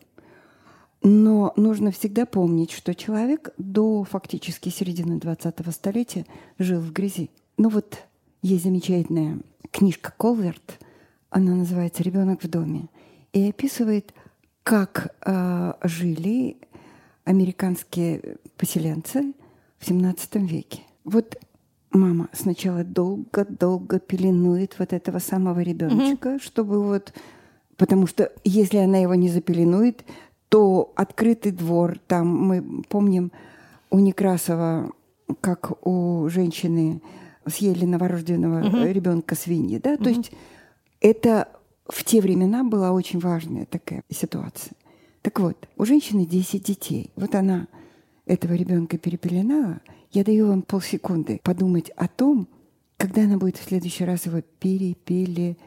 Но 1.04 1.54
нужно 1.58 1.92
всегда 1.92 2.26
помнить, 2.26 2.72
что 2.72 2.96
человек 2.96 3.54
до 3.58 4.04
фактически 4.04 4.70
середины 4.70 5.18
20-го 5.20 5.72
столетия 5.72 6.26
жил 6.58 6.80
в 6.80 6.92
грязи. 6.92 7.30
Ну 7.58 7.70
вот 7.70 7.98
есть 8.42 8.64
замечательная 8.64 9.40
книжка 9.72 10.14
Колверт, 10.18 10.80
она 11.30 11.54
называется 11.54 12.02
«Ребенок 12.04 12.44
в 12.44 12.50
доме», 12.50 12.88
и 13.34 13.50
описывает 13.50 14.14
как 14.64 15.16
э, 15.26 15.74
жили 15.84 16.58
американские 17.26 18.38
поселенцы 18.58 19.34
в 19.78 19.86
17 19.86 20.36
веке. 20.36 20.82
Вот 21.04 21.38
мама 21.91 22.29
сначала 22.34 22.84
долго-долго 22.84 24.00
пеленует 24.00 24.75
вот 24.79 24.94
этого 24.94 25.20
самого 25.20 25.60
ребеночка, 25.62 26.29
mm-hmm. 26.29 26.44
чтобы 26.44 26.84
вот... 26.84 27.13
Потому 27.77 28.08
что 28.08 28.32
если 28.44 28.77
она 28.77 28.98
его 28.98 29.13
не 29.13 29.29
запеленует, 29.29 30.03
то 30.50 30.91
открытый 30.96 31.51
двор, 31.51 32.00
там 32.08 32.27
мы 32.27 32.84
помним 32.89 33.32
у 33.91 34.00
Некрасова, 34.00 34.91
как 35.41 35.86
у 35.86 36.27
женщины 36.29 37.01
съели 37.46 37.86
новорожденного 37.86 38.63
mm-hmm. 38.63 38.94
ребенка 38.94 39.36
свиньи, 39.36 39.77
да, 39.77 39.94
mm-hmm. 39.94 40.03
то 40.03 40.10
есть 40.10 40.32
это 41.01 41.50
в 41.88 42.03
те 42.03 42.22
времена 42.22 42.63
была 42.63 42.91
очень 42.91 43.20
важная 43.20 43.65
такая 43.65 44.03
ситуация. 44.10 44.74
Так 45.22 45.39
вот, 45.39 45.67
у 45.77 45.86
женщины 45.86 46.25
10 46.25 46.63
детей. 46.63 47.12
Вот 47.15 47.36
она 47.36 47.67
этого 48.27 48.53
ребенка 48.53 48.98
перепеленала. 48.98 49.81
Я 50.12 50.24
даю 50.24 50.48
вам 50.48 50.62
полсекунды 50.62 51.39
подумать 51.43 51.89
о 51.91 52.07
том, 52.07 52.48
когда 52.98 53.24
она 53.24 53.38
будет 53.38 53.57
в 53.57 53.63
следующий 53.63 54.05
раз 54.05 54.25
его 54.25 54.41
перепеленовывать. 54.60 55.57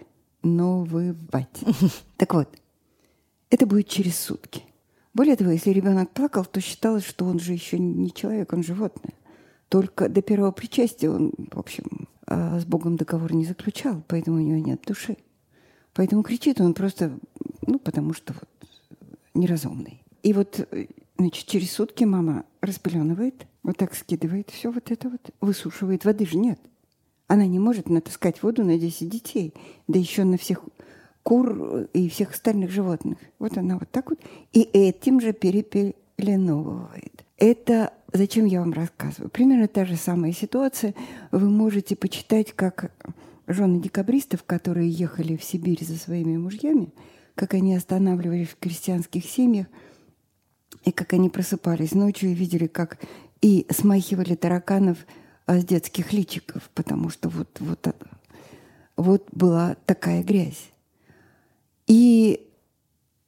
Так 2.17 2.35
вот, 2.35 2.49
это 3.51 3.67
будет 3.67 3.89
через 3.89 4.19
сутки. 4.19 4.63
Более 5.15 5.37
того, 5.37 5.51
если 5.51 5.71
ребенок 5.71 6.11
плакал, 6.11 6.45
то 6.45 6.61
считалось, 6.61 7.05
что 7.05 7.25
он 7.25 7.41
же 7.41 7.53
еще 7.53 7.79
не 7.79 8.13
человек, 8.13 8.53
он 8.53 8.63
животное. 8.63 9.15
Только 9.69 10.09
до 10.09 10.23
первого 10.23 10.53
причастия 10.53 11.11
он, 11.11 11.33
в 11.53 11.59
общем, 11.59 12.09
а, 12.27 12.61
с 12.61 12.65
Богом 12.65 12.97
договор 12.97 13.33
не 13.33 13.45
заключал, 13.45 14.03
поэтому 14.07 14.37
у 14.37 14.41
него 14.41 14.59
нет 14.59 14.83
души. 14.87 15.17
Поэтому 15.95 16.23
кричит 16.23 16.61
он 16.61 16.75
просто, 16.75 17.19
ну, 17.67 17.79
потому 17.79 18.15
что 18.15 18.35
вот 18.35 18.49
неразумный. 19.35 20.03
И 20.23 20.33
вот, 20.33 20.69
значит, 21.21 21.47
через 21.47 21.73
сутки 21.73 22.05
мама 22.05 22.45
распеленывает, 22.61 23.47
вот 23.63 23.77
так 23.77 23.95
скидывает 23.95 24.51
все 24.51 24.71
вот 24.71 24.91
это 24.91 25.09
вот, 25.09 25.31
высушивает. 25.41 26.05
Воды 26.05 26.27
же 26.27 26.39
нет. 26.39 26.59
Она 27.27 27.47
не 27.47 27.59
может 27.59 27.89
натаскать 27.89 28.43
воду 28.43 28.65
на 28.65 28.79
10 28.79 29.09
детей, 29.09 29.55
да 29.87 29.99
еще 29.99 30.25
на 30.25 30.37
всех 30.37 30.65
кур 31.23 31.89
и 31.93 32.09
всех 32.09 32.33
остальных 32.33 32.71
животных. 32.71 33.19
Вот 33.39 33.57
она 33.59 33.79
вот 33.79 33.91
так 33.91 34.11
вот. 34.11 34.19
И 34.53 34.63
этим 34.63 35.21
же 35.21 35.33
перепеленовывает. 35.33 37.25
Это 37.37 37.93
зачем 38.13 38.47
я 38.47 38.61
вам 38.61 38.73
рассказываю? 38.73 39.31
Примерно 39.31 39.69
та 39.69 39.85
же 39.85 39.97
самая 39.97 40.33
ситуация. 40.33 40.95
Вы 41.31 41.49
можете 41.51 41.97
почитать, 41.97 42.53
как 42.53 42.93
жены 43.47 43.81
декабристов, 43.81 44.43
которые 44.45 44.91
ехали 44.91 45.37
в 45.37 45.45
Сибирь 45.45 45.85
за 45.85 45.97
своими 45.97 46.37
мужьями, 46.37 46.93
как 47.35 47.55
они 47.55 47.75
останавливались 47.75 48.49
в 48.49 48.57
крестьянских 48.59 49.25
семьях, 49.25 49.67
и 50.85 50.93
как 50.93 51.13
они 51.13 51.29
просыпались 51.29 51.93
ночью 51.93 52.31
и 52.31 52.35
видели, 52.35 52.67
как 52.67 52.99
и 53.41 53.67
смахивали 53.71 54.35
тараканов 54.35 54.99
а, 55.47 55.59
с 55.59 55.65
детских 55.65 56.13
личиков, 56.13 56.71
потому 56.75 57.11
что 57.11 57.29
вот, 57.29 57.59
вот, 57.61 57.97
вот 58.97 59.29
была 59.33 59.77
такая 59.87 60.23
грязь. 60.23 60.71
И 61.87 62.49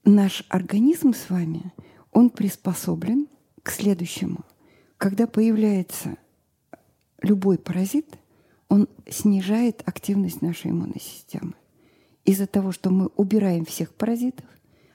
наш 0.05 0.45
организм 0.49 1.15
с 1.15 1.31
вами, 1.31 1.73
он 2.13 2.31
приспособлен 2.31 3.29
к 3.63 3.71
следующему. 3.71 4.45
Когда 4.99 5.27
появляется 5.27 6.17
любой 7.23 7.59
паразит, 7.59 8.19
он 8.69 8.89
снижает 9.09 9.83
активность 9.87 10.43
нашей 10.43 10.71
иммунной 10.71 11.01
системы. 11.01 11.55
Из-за 12.25 12.47
того, 12.47 12.73
что 12.73 12.91
мы 12.91 13.09
убираем 13.17 13.65
всех 13.65 13.93
паразитов, 13.95 14.47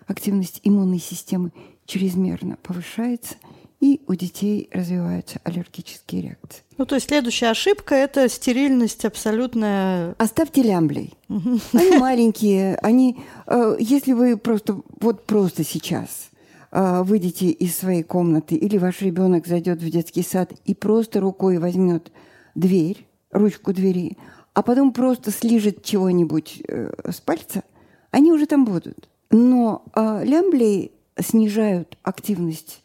активность 0.06 0.62
иммунной 0.64 1.00
системы 1.00 1.52
чрезмерно 1.88 2.58
повышается, 2.62 3.36
и 3.80 4.02
у 4.08 4.16
детей 4.16 4.70
развиваются 4.72 5.40
аллергические 5.44 6.22
реакции. 6.22 6.64
Ну, 6.78 6.86
то 6.86 6.96
есть 6.96 7.08
следующая 7.08 7.50
ошибка– 7.50 7.96
это 7.96 8.28
стерильность 8.28 9.06
абсолютная. 9.06 10.16
Оставьте 10.18 10.64
лямблей. 10.64 11.14
Они 11.30 11.98
маленькие, 11.98 12.76
они… 12.78 13.20
Э, 13.46 13.76
если 13.80 14.14
вы 14.14 14.38
просто, 14.38 14.82
вот 15.00 15.26
просто 15.26 15.64
сейчас 15.64 16.30
э, 16.72 17.04
выйдете 17.04 17.50
из 17.50 17.76
своей 17.78 18.04
комнаты 18.04 18.56
или 18.56 18.78
ваш 18.78 19.02
ребенок 19.02 19.48
зайдет 19.48 19.82
в 19.82 19.90
детский 19.90 20.24
сад 20.24 20.54
и 20.66 20.74
просто 20.74 21.20
рукой 21.20 21.60
возьмет 21.60 22.12
дверь, 22.56 23.08
ручку 23.32 23.74
двери, 23.74 24.18
а 24.54 24.64
потом 24.64 24.92
просто 24.92 25.30
слижет 25.30 25.84
чего-нибудь 25.84 26.64
э, 26.68 27.12
с 27.12 27.22
пальца, 27.22 27.64
они 28.10 28.32
уже 28.32 28.48
там 28.48 28.66
будут. 28.66 29.08
Но 29.30 29.84
э, 29.94 30.24
лямблей 30.26 30.92
снижают 31.20 31.98
активность, 32.04 32.82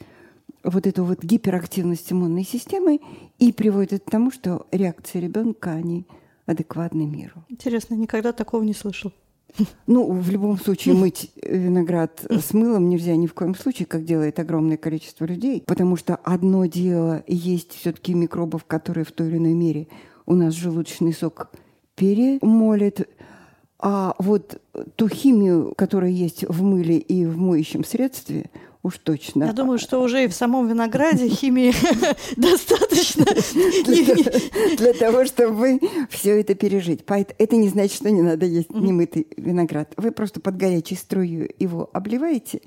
вот 0.64 0.86
эту 0.86 1.04
вот 1.04 1.22
гиперактивность 1.22 2.12
иммунной 2.12 2.44
системы 2.44 3.00
и 3.38 3.52
приводят 3.52 4.04
к 4.04 4.10
тому, 4.10 4.30
что 4.30 4.66
реакции 4.70 5.20
ребенка, 5.20 5.72
они 5.72 6.06
адекватны 6.46 7.06
миру. 7.06 7.44
Интересно, 7.48 7.94
никогда 7.94 8.32
такого 8.32 8.62
не 8.62 8.74
слышал. 8.74 9.12
Ну, 9.86 10.10
в 10.10 10.30
любом 10.30 10.58
случае, 10.58 10.94
мыть 10.98 11.30
виноград 11.42 12.24
с 12.28 12.54
мылом 12.54 12.88
нельзя 12.88 13.16
ни 13.16 13.26
в 13.26 13.34
коем 13.34 13.54
случае, 13.54 13.86
как 13.86 14.04
делает 14.04 14.38
огромное 14.38 14.76
количество 14.76 15.24
людей, 15.24 15.62
потому 15.66 15.96
что 15.96 16.16
одно 16.16 16.66
дело 16.66 17.22
есть 17.26 17.72
все-таки 17.72 18.14
микробов, 18.14 18.64
которые 18.64 19.04
в 19.04 19.12
той 19.12 19.28
или 19.28 19.38
иной 19.38 19.54
мере 19.54 19.88
у 20.26 20.34
нас 20.34 20.54
желудочный 20.54 21.12
сок 21.12 21.50
перемолит. 21.96 23.08
А 23.84 24.14
вот 24.20 24.62
ту 24.94 25.08
химию, 25.08 25.74
которая 25.76 26.10
есть 26.10 26.44
в 26.48 26.62
мыле 26.62 26.98
и 26.98 27.26
в 27.26 27.36
моющем 27.36 27.82
средстве, 27.82 28.48
уж 28.84 28.98
точно. 28.98 29.44
Я 29.44 29.52
думаю, 29.52 29.80
что 29.80 30.00
уже 30.00 30.22
и 30.22 30.28
в 30.28 30.34
самом 30.34 30.68
винограде 30.68 31.28
химии 31.28 31.74
достаточно 32.36 33.24
для 34.76 34.92
того, 34.92 35.24
чтобы 35.24 35.80
все 36.10 36.40
это 36.40 36.54
пережить. 36.54 37.04
Это 37.38 37.56
не 37.56 37.68
значит, 37.68 37.96
что 37.96 38.10
не 38.12 38.22
надо 38.22 38.46
есть 38.46 38.70
немытый 38.70 39.26
виноград. 39.36 39.92
Вы 39.96 40.12
просто 40.12 40.40
под 40.40 40.56
горячей 40.56 40.94
струю 40.94 41.48
его 41.58 41.90
обливаете, 41.92 42.62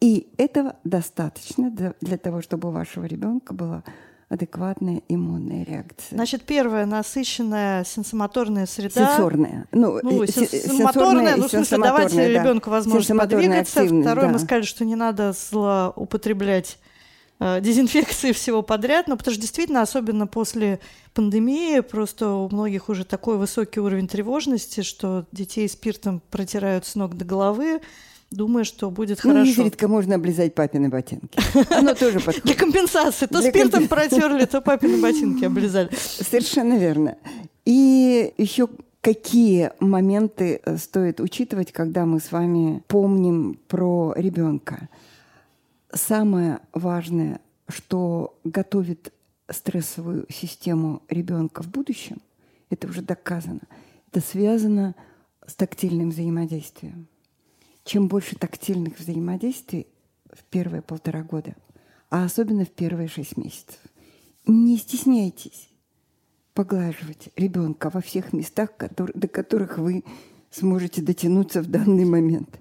и 0.00 0.28
этого 0.38 0.76
достаточно 0.84 1.70
для 2.00 2.16
того, 2.16 2.40
чтобы 2.40 2.70
у 2.70 2.72
вашего 2.72 3.04
ребенка 3.04 3.52
была 3.52 3.84
адекватная 4.34 5.02
иммунная 5.08 5.64
реакция. 5.64 6.16
Значит, 6.16 6.42
первая 6.42 6.86
насыщенная 6.86 7.84
сенсомоторная 7.84 8.66
среда. 8.66 9.14
Сенсорная. 9.14 9.66
Ну, 9.72 10.00
ну 10.02 10.26
сенсомоторная, 10.26 11.36
ну, 11.36 11.48
в 11.48 11.50
смысле, 11.50 11.78
давайте 11.78 12.16
да. 12.16 12.28
ребенку 12.28 12.70
возможность 12.70 13.18
подвигаться. 13.18 13.86
Второе, 13.86 14.26
да. 14.26 14.32
мы 14.32 14.38
сказали, 14.38 14.64
что 14.64 14.84
не 14.84 14.96
надо 14.96 15.32
злоупотреблять 15.32 16.78
э, 17.38 17.60
дезинфекции 17.60 18.32
всего 18.32 18.62
подряд, 18.62 19.08
но 19.08 19.16
потому 19.16 19.32
что 19.32 19.40
действительно, 19.40 19.82
особенно 19.82 20.26
после 20.26 20.80
пандемии, 21.14 21.80
просто 21.80 22.28
у 22.30 22.48
многих 22.48 22.88
уже 22.88 23.04
такой 23.04 23.38
высокий 23.38 23.80
уровень 23.80 24.08
тревожности, 24.08 24.82
что 24.82 25.26
детей 25.32 25.68
спиртом 25.68 26.20
протирают 26.30 26.86
с 26.86 26.96
ног 26.96 27.16
до 27.16 27.24
головы, 27.24 27.80
думая, 28.34 28.64
что 28.64 28.90
будет 28.90 29.22
ну, 29.24 29.30
хорошо. 29.30 29.50
Изредка 29.50 29.88
можно 29.88 30.16
облизать 30.16 30.54
папины 30.54 30.88
ботинки. 30.88 31.38
Оно 31.70 31.94
тоже 31.94 32.18
подходит. 32.20 32.44
Для 32.44 32.54
компенсации. 32.54 33.26
То 33.26 33.40
спиртом 33.40 33.80
комп... 33.80 33.88
протерли, 33.88 34.44
то 34.44 34.60
папины 34.60 35.00
ботинки 35.00 35.44
облизали. 35.44 35.90
Совершенно 35.94 36.76
верно. 36.78 37.16
И 37.64 38.34
еще 38.36 38.68
какие 39.00 39.70
моменты 39.80 40.60
э, 40.64 40.76
стоит 40.76 41.20
учитывать, 41.20 41.72
когда 41.72 42.06
мы 42.06 42.20
с 42.20 42.32
вами 42.32 42.82
помним 42.88 43.58
про 43.68 44.14
ребенка? 44.16 44.88
Самое 45.92 46.60
важное, 46.72 47.40
что 47.68 48.38
готовит 48.44 49.12
стрессовую 49.50 50.26
систему 50.28 51.02
ребенка 51.08 51.62
в 51.62 51.68
будущем, 51.68 52.20
это 52.70 52.88
уже 52.88 53.02
доказано, 53.02 53.60
это 54.10 54.20
связано 54.20 54.94
с 55.46 55.54
тактильным 55.54 56.10
взаимодействием. 56.10 57.06
Чем 57.84 58.08
больше 58.08 58.36
тактильных 58.36 58.98
взаимодействий 58.98 59.86
в 60.32 60.42
первые 60.44 60.82
полтора 60.82 61.22
года, 61.22 61.54
а 62.10 62.24
особенно 62.24 62.64
в 62.64 62.70
первые 62.70 63.08
шесть 63.08 63.36
месяцев, 63.36 63.78
не 64.46 64.78
стесняйтесь 64.78 65.68
поглаживать 66.54 67.28
ребенка 67.36 67.90
во 67.90 68.00
всех 68.00 68.32
местах, 68.32 68.76
которые, 68.76 69.12
до 69.14 69.28
которых 69.28 69.78
вы 69.78 70.04
сможете 70.50 71.02
дотянуться 71.02 71.60
в 71.60 71.66
данный 71.66 72.04
момент. 72.04 72.58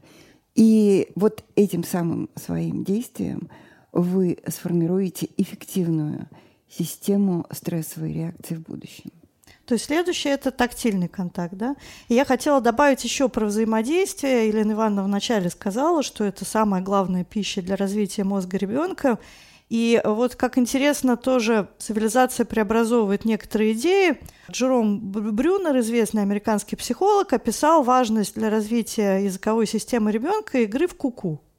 И 0.56 1.12
вот 1.16 1.44
этим 1.56 1.84
самым 1.84 2.30
своим 2.36 2.84
действием 2.84 3.50
вы 3.92 4.40
сформируете 4.48 5.30
эффективную 5.38 6.28
систему 6.68 7.46
стрессовой 7.52 8.14
реакции 8.14 8.56
в 8.56 8.64
будущем. 8.64 9.12
То 9.66 9.76
есть 9.76 9.86
следующее– 9.86 10.34
это 10.36 10.52
тактильный 10.52 11.08
контакт, 11.08 11.54
да? 11.54 11.76
И 12.10 12.16
я 12.16 12.26
хотела 12.26 12.60
добавить 12.60 13.04
еще 13.04 13.30
про 13.30 13.46
взаимодействие. 13.46 14.50
Елена 14.50 14.74
Ивановна 14.74 15.04
вначале 15.04 15.50
сказала, 15.50 16.04
что 16.04 16.26
это 16.26 16.44
самая 16.44 16.82
главная 16.82 17.24
пища 17.24 17.62
для 17.62 17.78
развития 17.78 18.26
мозга 18.26 18.58
ребенка. 18.58 19.20
И 19.70 20.02
вот 20.04 20.36
как 20.36 20.58
интересно, 20.58 21.16
тоже 21.16 21.70
цивилизация 21.80 22.46
преобразовывает 22.46 23.24
некоторые 23.24 23.72
идеи. 23.72 24.20
Джером 24.52 25.00
Брюнер, 25.00 25.80
известный 25.80 26.24
американский 26.24 26.76
психолог, 26.76 27.32
описал 27.32 27.84
важность 27.84 28.36
для 28.36 28.50
развития 28.50 29.24
языковой 29.24 29.66
системы 29.66 30.12
ребенка 30.12 30.60
игры 30.60 30.88
в 30.88 30.96
куку. 30.96 31.42
-ку. 31.42 31.53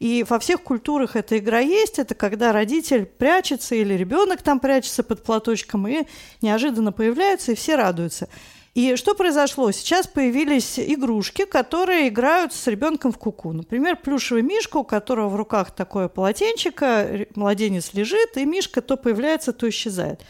И 0.00 0.24
во 0.28 0.38
всех 0.38 0.62
культурах 0.62 1.16
эта 1.16 1.38
игра 1.38 1.60
есть. 1.60 1.98
Это 1.98 2.14
когда 2.14 2.52
родитель 2.52 3.06
прячется 3.06 3.74
или 3.74 3.94
ребенок 3.94 4.42
там 4.42 4.60
прячется 4.60 5.02
под 5.02 5.22
платочком 5.22 5.86
и 5.86 6.04
неожиданно 6.42 6.92
появляется, 6.92 7.52
и 7.52 7.54
все 7.54 7.76
радуются. 7.76 8.28
И 8.74 8.96
что 8.96 9.14
произошло? 9.14 9.70
Сейчас 9.70 10.08
появились 10.08 10.80
игрушки, 10.80 11.44
которые 11.44 12.08
играют 12.08 12.52
с 12.52 12.66
ребенком 12.66 13.12
в 13.12 13.18
куку. 13.18 13.52
Например, 13.52 13.96
плюшевый 13.96 14.42
мишка, 14.42 14.78
у 14.78 14.84
которого 14.84 15.28
в 15.28 15.36
руках 15.36 15.70
такое 15.70 16.08
полотенчико, 16.08 17.26
младенец 17.36 17.94
лежит, 17.94 18.36
и 18.36 18.44
мишка 18.44 18.82
то 18.82 18.96
появляется, 18.96 19.52
то 19.52 19.68
исчезает. 19.68 20.22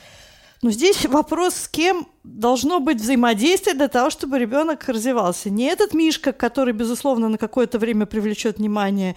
Но 0.60 0.70
здесь 0.70 1.04
вопрос, 1.06 1.54
с 1.54 1.68
кем 1.68 2.06
должно 2.22 2.80
быть 2.80 3.00
взаимодействие 3.00 3.74
для 3.74 3.88
того, 3.88 4.10
чтобы 4.10 4.38
ребенок 4.38 4.88
развивался. 4.88 5.48
Не 5.48 5.64
этот 5.64 5.94
мишка, 5.94 6.32
который, 6.32 6.74
безусловно, 6.74 7.30
на 7.30 7.38
какое-то 7.38 7.78
время 7.78 8.04
привлечет 8.04 8.58
внимание, 8.58 9.16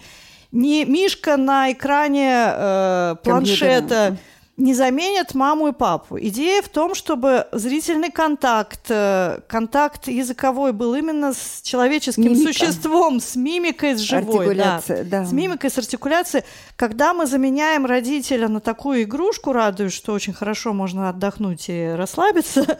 не 0.52 0.84
мишка 0.84 1.36
на 1.36 1.72
экране 1.72 2.32
э, 2.32 3.16
планшета. 3.22 4.16
Не 4.56 4.74
заменят 4.74 5.34
маму 5.36 5.68
и 5.68 5.72
папу. 5.72 6.18
Идея 6.18 6.62
в 6.62 6.68
том, 6.68 6.96
чтобы 6.96 7.46
зрительный 7.52 8.10
контакт, 8.10 8.86
э, 8.88 9.38
контакт 9.46 10.08
языковой 10.08 10.72
был 10.72 10.96
именно 10.96 11.32
с 11.32 11.62
человеческим 11.62 12.32
Мимика. 12.32 12.52
существом, 12.52 13.20
с 13.20 13.36
мимикой, 13.36 13.94
с 13.94 14.00
живой. 14.00 14.56
Да. 14.56 14.82
да. 15.04 15.24
С 15.24 15.30
мимикой, 15.30 15.70
с 15.70 15.78
артикуляцией. 15.78 16.42
Когда 16.74 17.14
мы 17.14 17.26
заменяем 17.26 17.86
родителя 17.86 18.48
на 18.48 18.58
такую 18.58 19.04
игрушку, 19.04 19.52
радуюсь, 19.52 19.92
что 19.92 20.12
очень 20.12 20.32
хорошо 20.32 20.72
можно 20.72 21.08
отдохнуть 21.08 21.66
и 21.68 21.94
расслабиться, 21.96 22.78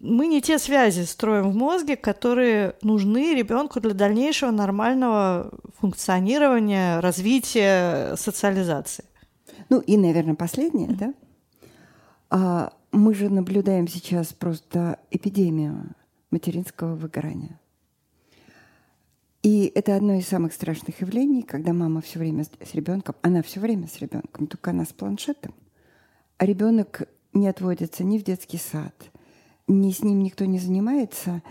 мы 0.00 0.26
не 0.28 0.40
те 0.40 0.58
связи 0.58 1.02
строим 1.02 1.50
в 1.50 1.56
мозге, 1.56 1.96
которые 1.96 2.76
нужны 2.82 3.34
ребенку 3.34 3.80
для 3.80 3.94
дальнейшего 3.94 4.50
нормального 4.50 5.50
функционирования, 5.78 7.00
развития, 7.00 8.14
социализации. 8.16 9.04
Ну 9.68 9.80
и, 9.80 9.96
наверное, 9.96 10.34
последнее, 10.34 10.88
да? 10.88 11.14
А, 12.30 12.72
мы 12.92 13.14
же 13.14 13.28
наблюдаем 13.28 13.88
сейчас 13.88 14.32
просто 14.32 14.98
эпидемию 15.10 15.94
материнского 16.30 16.94
выгорания. 16.94 17.58
И 19.42 19.70
это 19.74 19.96
одно 19.96 20.14
из 20.14 20.26
самых 20.26 20.52
страшных 20.52 21.00
явлений, 21.00 21.42
когда 21.42 21.72
мама 21.72 22.00
все 22.00 22.18
время 22.18 22.44
с 22.44 22.74
ребенком, 22.74 23.14
она 23.22 23.42
все 23.42 23.60
время 23.60 23.86
с 23.86 23.98
ребенком, 23.98 24.46
только 24.46 24.70
она 24.70 24.84
с 24.84 24.92
планшетом, 24.92 25.54
а 26.38 26.46
ребенок 26.46 27.02
не 27.32 27.48
отводится 27.48 28.04
ни 28.04 28.18
в 28.18 28.24
детский 28.24 28.58
сад, 28.58 28.94
ни 29.68 29.92
с 29.92 30.02
ним 30.02 30.22
никто 30.22 30.44
не 30.44 30.58
занимается. 30.58 31.42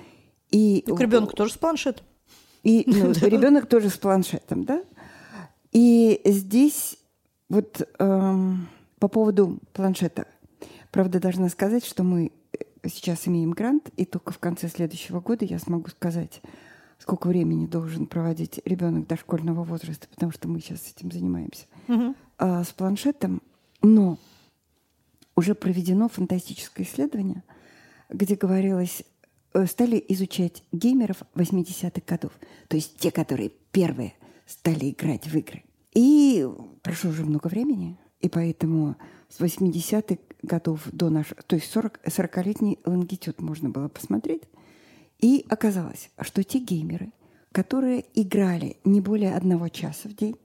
И 0.49 0.83
так 0.85 0.99
ребенок 0.99 1.35
тоже 1.35 1.53
с 1.53 1.57
планшетом. 1.57 2.05
И 2.63 2.83
ну, 2.87 3.13
ребенок 3.13 3.67
тоже 3.67 3.89
с 3.89 3.97
планшетом, 3.97 4.65
да? 4.65 4.83
И 5.71 6.21
здесь 6.25 6.97
вот 7.49 7.87
эм, 7.99 8.67
по 8.99 9.07
поводу 9.07 9.59
планшета. 9.73 10.27
Правда, 10.91 11.19
должна 11.19 11.49
сказать, 11.49 11.85
что 11.85 12.03
мы 12.03 12.31
э, 12.53 12.89
сейчас 12.89 13.27
имеем 13.27 13.51
грант, 13.51 13.89
и 13.95 14.05
только 14.05 14.33
в 14.33 14.39
конце 14.39 14.69
следующего 14.69 15.19
года 15.19 15.45
я 15.45 15.59
смогу 15.59 15.89
сказать, 15.89 16.41
сколько 16.97 17.27
времени 17.27 17.67
должен 17.67 18.07
проводить 18.07 18.59
ребенок 18.65 19.07
дошкольного 19.07 19.63
возраста, 19.63 20.07
потому 20.09 20.31
что 20.31 20.47
мы 20.47 20.59
сейчас 20.59 20.93
этим 20.95 21.11
занимаемся, 21.11 21.65
угу. 21.87 22.15
а, 22.37 22.63
с 22.63 22.69
планшетом. 22.69 23.41
Но 23.81 24.17
уже 25.35 25.53
проведено 25.53 26.09
фантастическое 26.09 26.83
исследование, 26.83 27.43
где 28.09 28.35
говорилось, 28.35 29.03
э, 29.53 29.65
стали 29.65 30.03
изучать 30.09 30.63
геймеров 30.71 31.23
80-х 31.35 32.01
годов, 32.05 32.31
то 32.67 32.75
есть 32.75 32.97
те, 32.97 33.11
которые 33.11 33.51
первые 33.71 34.13
стали 34.45 34.89
играть 34.91 35.27
в 35.27 35.37
игры. 35.37 35.63
И 35.93 36.47
прошло 36.83 37.09
уже 37.09 37.25
много 37.25 37.47
времени, 37.47 37.97
и 38.19 38.29
поэтому 38.29 38.95
с 39.29 39.39
80-х 39.39 40.17
годов 40.41 40.87
до 40.91 41.09
нашего, 41.09 41.41
то 41.41 41.55
есть 41.55 41.71
40, 41.71 41.99
40-летний 42.05 42.79
лонгитюд 42.85 43.41
можно 43.41 43.69
было 43.69 43.87
посмотреть. 43.87 44.43
И 45.19 45.45
оказалось, 45.49 46.11
что 46.21 46.43
те 46.43 46.59
геймеры, 46.59 47.11
которые 47.51 48.05
играли 48.13 48.77
не 48.83 49.01
более 49.01 49.35
одного 49.35 49.67
часа 49.69 50.09
в 50.09 50.15
день, 50.15 50.37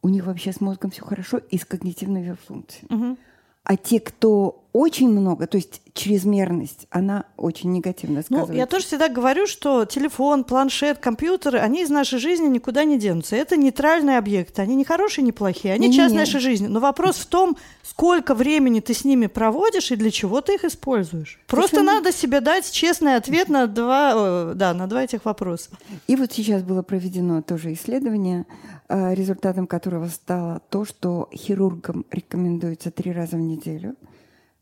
у 0.00 0.08
них 0.08 0.24
вообще 0.24 0.52
с 0.52 0.60
мозгом 0.60 0.90
все 0.90 1.04
хорошо 1.04 1.38
и 1.38 1.58
с 1.58 1.64
когнитивной 1.64 2.34
функцией. 2.34 2.86
Угу. 2.94 3.18
А 3.64 3.76
те, 3.76 4.00
кто 4.00 4.67
очень 4.78 5.08
много, 5.08 5.48
то 5.48 5.56
есть 5.56 5.82
чрезмерность, 5.92 6.86
она 6.90 7.24
очень 7.36 7.72
негативно 7.72 8.22
сказывается. 8.22 8.52
Ну, 8.52 8.58
я 8.58 8.66
тоже 8.66 8.86
всегда 8.86 9.08
говорю, 9.08 9.48
что 9.48 9.84
телефон, 9.84 10.44
планшет, 10.44 10.98
компьютер, 10.98 11.56
они 11.56 11.82
из 11.82 11.90
нашей 11.90 12.20
жизни 12.20 12.46
никуда 12.46 12.84
не 12.84 12.96
денутся. 12.96 13.34
Это 13.34 13.56
нейтральные 13.56 14.18
объекты. 14.18 14.62
Они 14.62 14.76
не 14.76 14.84
хорошие, 14.84 15.24
не 15.24 15.32
плохие, 15.32 15.74
они 15.74 15.88
не, 15.88 15.96
часть 15.96 16.12
не, 16.12 16.20
нашей 16.20 16.38
жизни. 16.38 16.68
Но 16.68 16.78
вопрос 16.78 17.16
в 17.16 17.26
том, 17.26 17.56
сколько 17.82 18.36
времени 18.36 18.78
ты 18.78 18.94
с 18.94 19.04
ними 19.04 19.26
проводишь 19.26 19.90
и 19.90 19.96
для 19.96 20.12
чего 20.12 20.40
ты 20.42 20.54
их 20.54 20.64
используешь. 20.64 21.40
Просто 21.48 21.78
Совершенно... 21.78 21.94
надо 21.94 22.12
себе 22.12 22.40
дать 22.40 22.70
честный 22.70 23.16
ответ 23.16 23.48
на 23.48 23.66
два, 23.66 24.54
да, 24.54 24.74
на 24.74 24.86
два 24.86 25.02
этих 25.02 25.24
вопроса. 25.24 25.70
И 26.06 26.14
вот 26.14 26.32
сейчас 26.32 26.62
было 26.62 26.82
проведено 26.82 27.42
тоже 27.42 27.72
исследование 27.72 28.46
Э, 28.90 29.14
результатом 29.14 29.66
которого 29.66 30.06
стало 30.06 30.62
то, 30.70 30.86
что 30.86 31.28
хирургам 31.34 32.06
рекомендуется 32.10 32.90
три 32.90 33.12
раза 33.12 33.36
в 33.36 33.40
неделю 33.40 33.96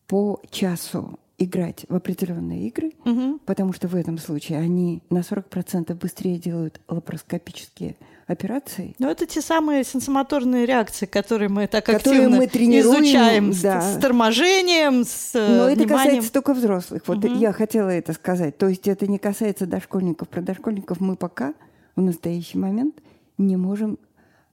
по 0.06 0.40
часу 0.50 1.18
играть 1.38 1.84
в 1.88 1.94
определенные 1.94 2.68
игры, 2.68 2.92
угу. 3.04 3.38
потому 3.44 3.72
что 3.72 3.88
в 3.88 3.94
этом 3.94 4.18
случае 4.18 4.58
они 4.58 5.02
на 5.10 5.18
40% 5.18 5.94
быстрее 5.94 6.38
делают 6.38 6.80
лапароскопические 6.88 7.96
операции. 8.26 8.94
Но 8.98 9.10
это 9.10 9.26
те 9.26 9.42
самые 9.42 9.84
сенсомоторные 9.84 10.66
реакции, 10.66 11.06
которые 11.06 11.48
мы 11.48 11.66
так 11.66 11.84
которые 11.84 12.22
активно 12.22 12.36
мы 12.38 12.46
тренируем, 12.46 13.04
изучаем 13.04 13.52
да. 13.62 13.80
с, 13.82 13.96
с 13.96 14.00
торможением, 14.00 15.04
с 15.04 15.34
э, 15.34 15.38
Но 15.38 15.64
вниманием. 15.66 15.78
это 15.78 15.88
касается 15.88 16.32
только 16.32 16.54
взрослых. 16.54 17.02
Вот 17.06 17.24
угу. 17.24 17.34
я 17.34 17.52
хотела 17.52 17.90
это 17.90 18.14
сказать. 18.14 18.56
То 18.56 18.68
есть 18.68 18.88
это 18.88 19.06
не 19.06 19.18
касается 19.18 19.66
дошкольников. 19.66 20.28
Про 20.28 20.40
дошкольников 20.40 21.00
мы 21.00 21.16
пока 21.16 21.54
в 21.94 22.00
настоящий 22.00 22.58
момент 22.58 22.96
не 23.38 23.56
можем 23.56 23.98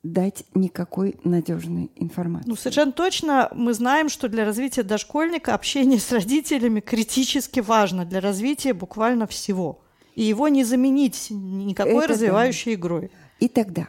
дать 0.04 0.44
никакой 0.54 1.16
надежной 1.24 1.89
информации. 1.96 2.50
Ну, 2.50 2.56
совершенно 2.58 2.92
точно 2.92 3.50
мы 3.56 3.74
знаем, 3.74 4.10
что 4.10 4.28
для 4.28 4.44
развития 4.44 4.84
дошкольника 4.84 5.54
общение 5.54 5.98
с 5.98 6.12
родителями 6.12 6.82
критически 6.82 7.62
важно 7.62 8.06
для 8.06 8.20
развития 8.20 8.74
буквально 8.74 9.28
всего. 9.28 9.82
И 10.16 10.24
его 10.24 10.50
не 10.50 10.66
заменить 10.66 11.28
никакой 11.32 12.04
Это 12.04 12.13
развивающей 12.13 12.76
да. 12.76 12.80
игрой. 12.80 13.12
И 13.39 13.48
тогда, 13.48 13.88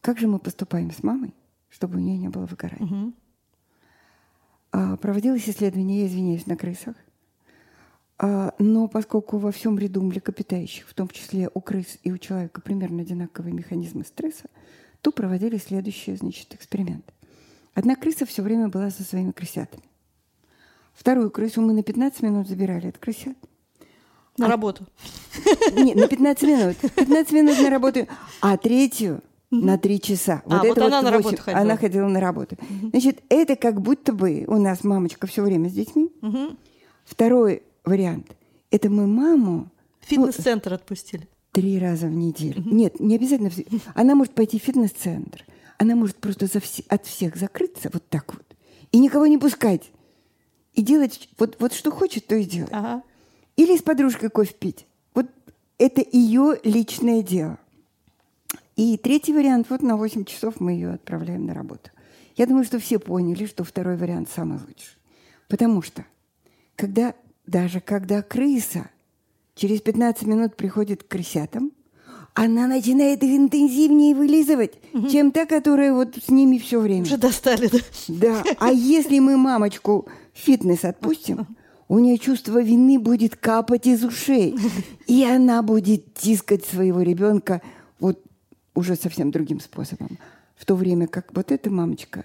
как 0.00 0.18
же 0.18 0.28
мы 0.28 0.38
поступаем 0.38 0.92
с 0.92 1.02
мамой, 1.02 1.34
чтобы 1.68 1.96
у 1.96 2.00
нее 2.00 2.16
не 2.16 2.28
было 2.28 2.46
выгорания? 2.46 2.86
Угу. 2.86 3.12
А, 4.72 4.96
проводилось 4.96 5.48
исследование, 5.48 6.02
я 6.02 6.06
извиняюсь, 6.06 6.46
на 6.46 6.56
крысах. 6.56 6.94
А, 8.18 8.54
но 8.58 8.86
поскольку 8.86 9.38
во 9.38 9.50
всем 9.50 9.78
ряду 9.78 10.00
млекопитающих, 10.02 10.86
в 10.86 10.94
том 10.94 11.08
числе 11.08 11.50
у 11.52 11.60
крыс 11.60 11.98
и 12.04 12.12
у 12.12 12.18
человека, 12.18 12.60
примерно 12.60 13.02
одинаковые 13.02 13.52
механизмы 13.52 14.04
стресса, 14.04 14.48
то 15.02 15.12
проводили 15.12 15.58
следующий, 15.58 16.14
значит, 16.14 16.54
эксперимент. 16.54 17.04
Одна 17.74 17.96
крыса 17.96 18.26
все 18.26 18.42
время 18.42 18.68
была 18.68 18.90
со 18.90 19.02
своими 19.02 19.30
крысятами. 19.30 19.84
Вторую 20.92 21.30
крысу 21.30 21.62
мы 21.62 21.72
на 21.72 21.82
15 21.82 22.22
минут 22.22 22.48
забирали 22.48 22.88
от 22.88 22.98
крысят. 22.98 23.36
На 24.36 24.48
работу. 24.48 24.86
Нет, 25.72 25.96
на 25.96 26.08
15 26.08 26.42
минут. 26.42 26.76
15 26.94 27.32
минут 27.32 27.58
на 27.60 27.70
работу, 27.70 28.06
а 28.40 28.56
третью 28.56 29.22
на 29.50 29.78
три 29.78 30.00
часа. 30.00 30.42
А, 30.46 30.62
вот 30.62 30.78
она 30.78 31.02
на 31.02 31.10
работу 31.10 31.36
ходила. 31.38 31.60
Она 31.60 31.76
ходила 31.76 32.08
на 32.08 32.20
работу. 32.20 32.56
Значит, 32.90 33.22
это 33.28 33.56
как 33.56 33.80
будто 33.80 34.12
бы 34.12 34.44
у 34.46 34.56
нас 34.56 34.84
мамочка 34.84 35.26
все 35.26 35.42
время 35.42 35.68
с 35.68 35.72
детьми. 35.72 36.10
Второй 37.04 37.62
вариант. 37.84 38.36
Это 38.70 38.88
мы 38.88 39.06
маму... 39.06 39.68
Фитнес-центр 40.02 40.72
отпустили. 40.72 41.28
Три 41.52 41.78
раза 41.78 42.06
в 42.06 42.12
неделю. 42.12 42.62
Нет, 42.64 43.00
не 43.00 43.16
обязательно. 43.16 43.50
Она 43.94 44.14
может 44.14 44.34
пойти 44.34 44.58
в 44.58 44.62
фитнес-центр. 44.62 45.44
Она 45.78 45.96
может 45.96 46.16
просто 46.16 46.46
за 46.46 46.60
вс... 46.60 46.80
от 46.88 47.06
всех 47.06 47.36
закрыться 47.36 47.90
вот 47.92 48.06
так 48.08 48.32
вот. 48.34 48.44
И 48.92 48.98
никого 48.98 49.26
не 49.26 49.38
пускать. 49.38 49.90
И 50.74 50.82
делать 50.82 51.28
вот, 51.38 51.56
вот 51.58 51.72
что 51.72 51.90
хочет, 51.90 52.26
то 52.26 52.36
и 52.36 52.44
делать. 52.44 52.70
Ага. 52.72 53.02
Или 53.56 53.76
с 53.76 53.82
подружкой 53.82 54.30
кофе 54.30 54.54
пить. 54.54 54.86
Вот 55.14 55.26
это 55.78 56.04
ее 56.12 56.58
личное 56.62 57.22
дело. 57.22 57.58
И 58.76 58.96
третий 58.96 59.32
вариант, 59.32 59.68
вот 59.70 59.82
на 59.82 59.96
8 59.96 60.24
часов 60.24 60.60
мы 60.60 60.72
ее 60.72 60.92
отправляем 60.92 61.46
на 61.46 61.54
работу. 61.54 61.90
Я 62.36 62.46
думаю, 62.46 62.64
что 62.64 62.78
все 62.78 62.98
поняли, 62.98 63.46
что 63.46 63.64
второй 63.64 63.96
вариант 63.96 64.30
самый 64.30 64.58
лучший. 64.58 64.96
Потому 65.48 65.82
что, 65.82 66.06
когда, 66.76 67.14
даже 67.46 67.80
когда 67.80 68.22
крыса 68.22 68.88
через 69.54 69.80
15 69.80 70.26
минут 70.26 70.56
приходит 70.56 71.02
к 71.02 71.08
крысятам, 71.08 71.72
она 72.34 72.66
начинает 72.66 73.22
их 73.22 73.36
интенсивнее 73.36 74.14
вылизывать, 74.14 74.74
угу. 74.92 75.08
чем 75.08 75.32
та, 75.32 75.46
которая 75.46 75.92
вот 75.92 76.16
с 76.16 76.30
ними 76.30 76.58
все 76.58 76.80
время. 76.80 77.02
Уже 77.02 77.16
достали, 77.16 77.68
да? 77.68 77.78
Да. 78.08 78.44
А 78.58 78.70
если 78.70 79.18
мы 79.18 79.36
мамочку 79.36 80.08
в 80.32 80.38
фитнес 80.38 80.84
отпустим, 80.84 81.46
у 81.88 81.98
нее 81.98 82.18
чувство 82.18 82.62
вины 82.62 83.00
будет 83.00 83.34
капать 83.34 83.86
из 83.88 84.04
ушей. 84.04 84.56
И 85.08 85.24
она 85.24 85.60
будет 85.62 86.14
тискать 86.14 86.64
своего 86.64 87.02
ребенка 87.02 87.62
вот 87.98 88.22
уже 88.74 88.94
совсем 88.94 89.32
другим 89.32 89.58
способом. 89.58 90.16
В 90.54 90.64
то 90.64 90.76
время 90.76 91.08
как 91.08 91.34
вот 91.34 91.50
эта 91.50 91.68
мамочка 91.68 92.24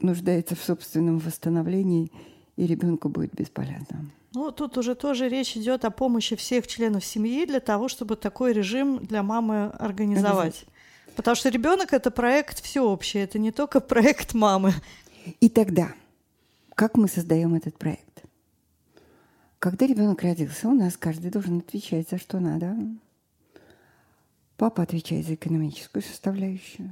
нуждается 0.00 0.56
в 0.56 0.62
собственном 0.62 1.18
восстановлении, 1.18 2.10
и 2.56 2.66
ребенку 2.66 3.08
будет 3.08 3.32
бесполезно. 3.32 4.10
Ну, 4.36 4.52
тут 4.52 4.76
уже 4.76 4.94
тоже 4.94 5.30
речь 5.30 5.56
идет 5.56 5.86
о 5.86 5.90
помощи 5.90 6.36
всех 6.36 6.66
членов 6.66 7.02
семьи 7.06 7.46
для 7.46 7.58
того, 7.58 7.88
чтобы 7.88 8.16
такой 8.16 8.52
режим 8.52 8.98
для 8.98 9.22
мамы 9.22 9.68
организовать. 9.68 10.66
Потому 11.16 11.34
что 11.34 11.48
ребенок 11.48 11.94
это 11.94 12.10
проект 12.10 12.60
всеобщий, 12.60 13.20
это 13.20 13.38
не 13.38 13.50
только 13.50 13.80
проект 13.80 14.34
мамы. 14.34 14.74
И 15.40 15.48
тогда, 15.48 15.94
как 16.74 16.98
мы 16.98 17.08
создаем 17.08 17.54
этот 17.54 17.78
проект? 17.78 18.24
Когда 19.58 19.86
ребенок 19.86 20.20
родился, 20.20 20.68
у 20.68 20.74
нас 20.74 20.98
каждый 20.98 21.30
должен 21.30 21.60
отвечать 21.60 22.10
за 22.10 22.18
что 22.18 22.38
надо. 22.38 22.76
Папа 24.58 24.82
отвечает 24.82 25.26
за 25.26 25.36
экономическую 25.36 26.02
составляющую. 26.02 26.90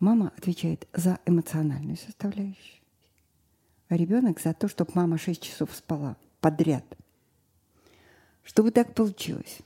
Мама 0.00 0.34
отвечает 0.36 0.86
за 0.92 1.18
эмоциональную 1.24 1.96
составляющую. 1.96 2.83
Ребенок 3.88 4.40
за 4.40 4.54
то, 4.54 4.68
чтобы 4.68 4.92
мама 4.94 5.18
6 5.18 5.42
часов 5.42 5.74
спала 5.74 6.16
подряд. 6.40 6.84
Чтобы 8.42 8.70
так 8.70 8.94
получилось, 8.94 9.58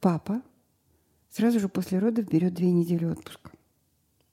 папа 0.00 0.42
сразу 1.30 1.60
же 1.60 1.68
после 1.68 1.98
родов 1.98 2.26
берет 2.28 2.54
две 2.54 2.70
недели 2.70 3.04
отпуска. 3.04 3.50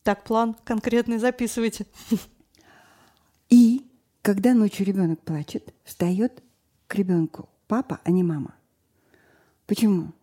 Так, 0.03 0.23
план 0.23 0.55
конкретный 0.63 1.17
записывайте. 1.17 1.85
И 3.49 3.85
когда 4.21 4.53
ночью 4.53 4.85
ребенок 4.85 5.21
плачет, 5.21 5.73
встает 5.83 6.43
к 6.87 6.95
ребенку 6.95 7.49
папа, 7.67 7.99
а 8.03 8.11
не 8.11 8.23
мама. 8.23 8.55
Почему? 9.65 10.13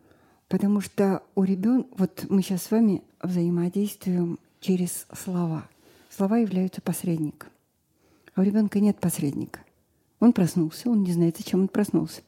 Потому 0.48 0.80
что 0.80 1.22
у 1.34 1.44
ребенка, 1.44 1.88
вот 1.98 2.26
мы 2.28 2.42
сейчас 2.42 2.62
с 2.62 2.70
вами 2.70 3.02
взаимодействуем 3.22 4.38
через 4.60 5.06
слова. 5.12 5.68
Слова 6.10 6.38
являются 6.38 6.80
посредником. 6.80 7.50
А 8.34 8.40
у 8.40 8.44
ребенка 8.44 8.80
нет 8.80 8.98
посредника. 8.98 9.60
Он 10.20 10.32
проснулся, 10.32 10.90
он 10.90 11.02
не 11.02 11.12
знает, 11.12 11.36
зачем 11.36 11.60
он 11.60 11.68
проснулся. 11.68 12.22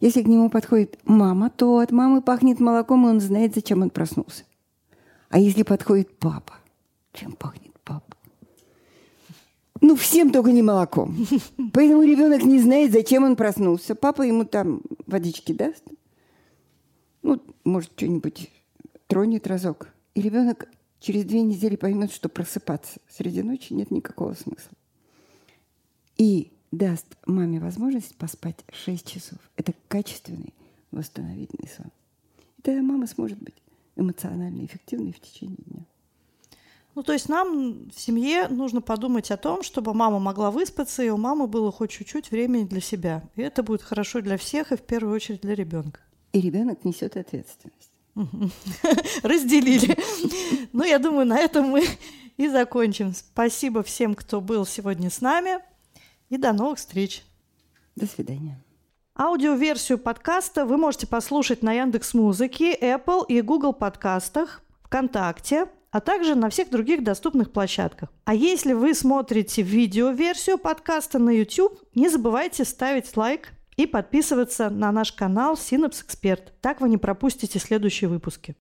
Если 0.00 0.22
к 0.22 0.26
нему 0.26 0.50
подходит 0.50 0.98
мама, 1.04 1.50
то 1.50 1.78
от 1.78 1.92
мамы 1.92 2.22
пахнет 2.22 2.60
молоком, 2.60 3.06
и 3.06 3.10
он 3.10 3.20
знает, 3.20 3.54
зачем 3.54 3.82
он 3.82 3.90
проснулся. 3.90 4.44
А 5.28 5.38
если 5.38 5.62
подходит 5.62 6.18
папа, 6.18 6.54
чем 7.12 7.32
пахнет 7.32 7.72
папа? 7.84 8.16
Ну, 9.80 9.96
всем 9.96 10.30
только 10.30 10.50
не 10.50 10.62
молоком. 10.62 11.16
Поэтому 11.72 12.02
ребенок 12.02 12.44
не 12.44 12.60
знает, 12.60 12.92
зачем 12.92 13.24
он 13.24 13.36
проснулся. 13.36 13.94
Папа 13.94 14.22
ему 14.22 14.44
там 14.44 14.82
водички 15.06 15.52
даст. 15.52 15.82
Ну, 17.22 17.40
может, 17.64 17.92
что-нибудь 17.96 18.50
тронет 19.06 19.46
разок. 19.46 19.88
И 20.14 20.22
ребенок 20.22 20.68
через 21.00 21.24
две 21.24 21.42
недели 21.42 21.76
поймет, 21.76 22.12
что 22.12 22.28
просыпаться 22.28 23.00
среди 23.08 23.42
ночи 23.42 23.72
нет 23.72 23.90
никакого 23.90 24.34
смысла 24.34 24.72
и 26.16 26.52
даст 26.70 27.06
маме 27.26 27.60
возможность 27.60 28.16
поспать 28.16 28.64
6 28.72 29.06
часов. 29.06 29.38
Это 29.56 29.74
качественный 29.88 30.54
восстановительный 30.90 31.68
сон. 31.68 31.90
И 32.58 32.62
тогда 32.62 32.82
мама 32.82 33.06
сможет 33.06 33.38
быть 33.38 33.54
эмоционально 33.96 34.64
эффективной 34.64 35.12
в 35.12 35.20
течение 35.20 35.58
дня. 35.66 35.84
Ну, 36.94 37.02
то 37.02 37.12
есть 37.14 37.28
нам 37.28 37.88
в 37.88 37.98
семье 37.98 38.48
нужно 38.48 38.82
подумать 38.82 39.30
о 39.30 39.38
том, 39.38 39.62
чтобы 39.62 39.94
мама 39.94 40.18
могла 40.18 40.50
выспаться, 40.50 41.02
и 41.02 41.08
у 41.08 41.16
мамы 41.16 41.46
было 41.46 41.72
хоть 41.72 41.90
чуть-чуть 41.90 42.30
времени 42.30 42.64
для 42.64 42.80
себя. 42.82 43.22
И 43.34 43.40
это 43.40 43.62
будет 43.62 43.82
хорошо 43.82 44.20
для 44.20 44.36
всех, 44.36 44.72
и 44.72 44.76
в 44.76 44.82
первую 44.82 45.14
очередь 45.14 45.40
для 45.40 45.54
ребенка. 45.54 46.00
И 46.32 46.40
ребенок 46.40 46.84
несет 46.84 47.16
ответственность. 47.16 47.90
Разделили. 49.22 49.96
Ну, 50.72 50.84
я 50.84 50.98
думаю, 50.98 51.26
на 51.26 51.38
этом 51.38 51.66
мы 51.66 51.84
и 52.36 52.48
закончим. 52.48 53.14
Спасибо 53.14 53.82
всем, 53.82 54.14
кто 54.14 54.42
был 54.42 54.66
сегодня 54.66 55.08
с 55.08 55.22
нами. 55.22 55.60
И 56.32 56.38
до 56.38 56.54
новых 56.54 56.78
встреч. 56.78 57.24
До 57.94 58.06
свидания. 58.06 58.58
Аудиоверсию 59.14 59.98
подкаста 59.98 60.64
вы 60.64 60.78
можете 60.78 61.06
послушать 61.06 61.62
на 61.62 61.74
Яндекс 61.74 62.14
Музыке, 62.14 62.74
Apple 62.74 63.26
и 63.28 63.42
Google 63.42 63.74
подкастах, 63.74 64.62
ВКонтакте, 64.84 65.66
а 65.90 66.00
также 66.00 66.34
на 66.34 66.48
всех 66.48 66.70
других 66.70 67.04
доступных 67.04 67.52
площадках. 67.52 68.08
А 68.24 68.34
если 68.34 68.72
вы 68.72 68.94
смотрите 68.94 69.60
видеоверсию 69.60 70.56
подкаста 70.56 71.18
на 71.18 71.28
YouTube, 71.28 71.78
не 71.94 72.08
забывайте 72.08 72.64
ставить 72.64 73.14
лайк 73.14 73.52
и 73.76 73.86
подписываться 73.86 74.70
на 74.70 74.90
наш 74.90 75.12
канал 75.12 75.56
Synapse 75.56 76.02
Expert. 76.02 76.44
Так 76.62 76.80
вы 76.80 76.88
не 76.88 76.96
пропустите 76.96 77.58
следующие 77.58 78.08
выпуски. 78.08 78.56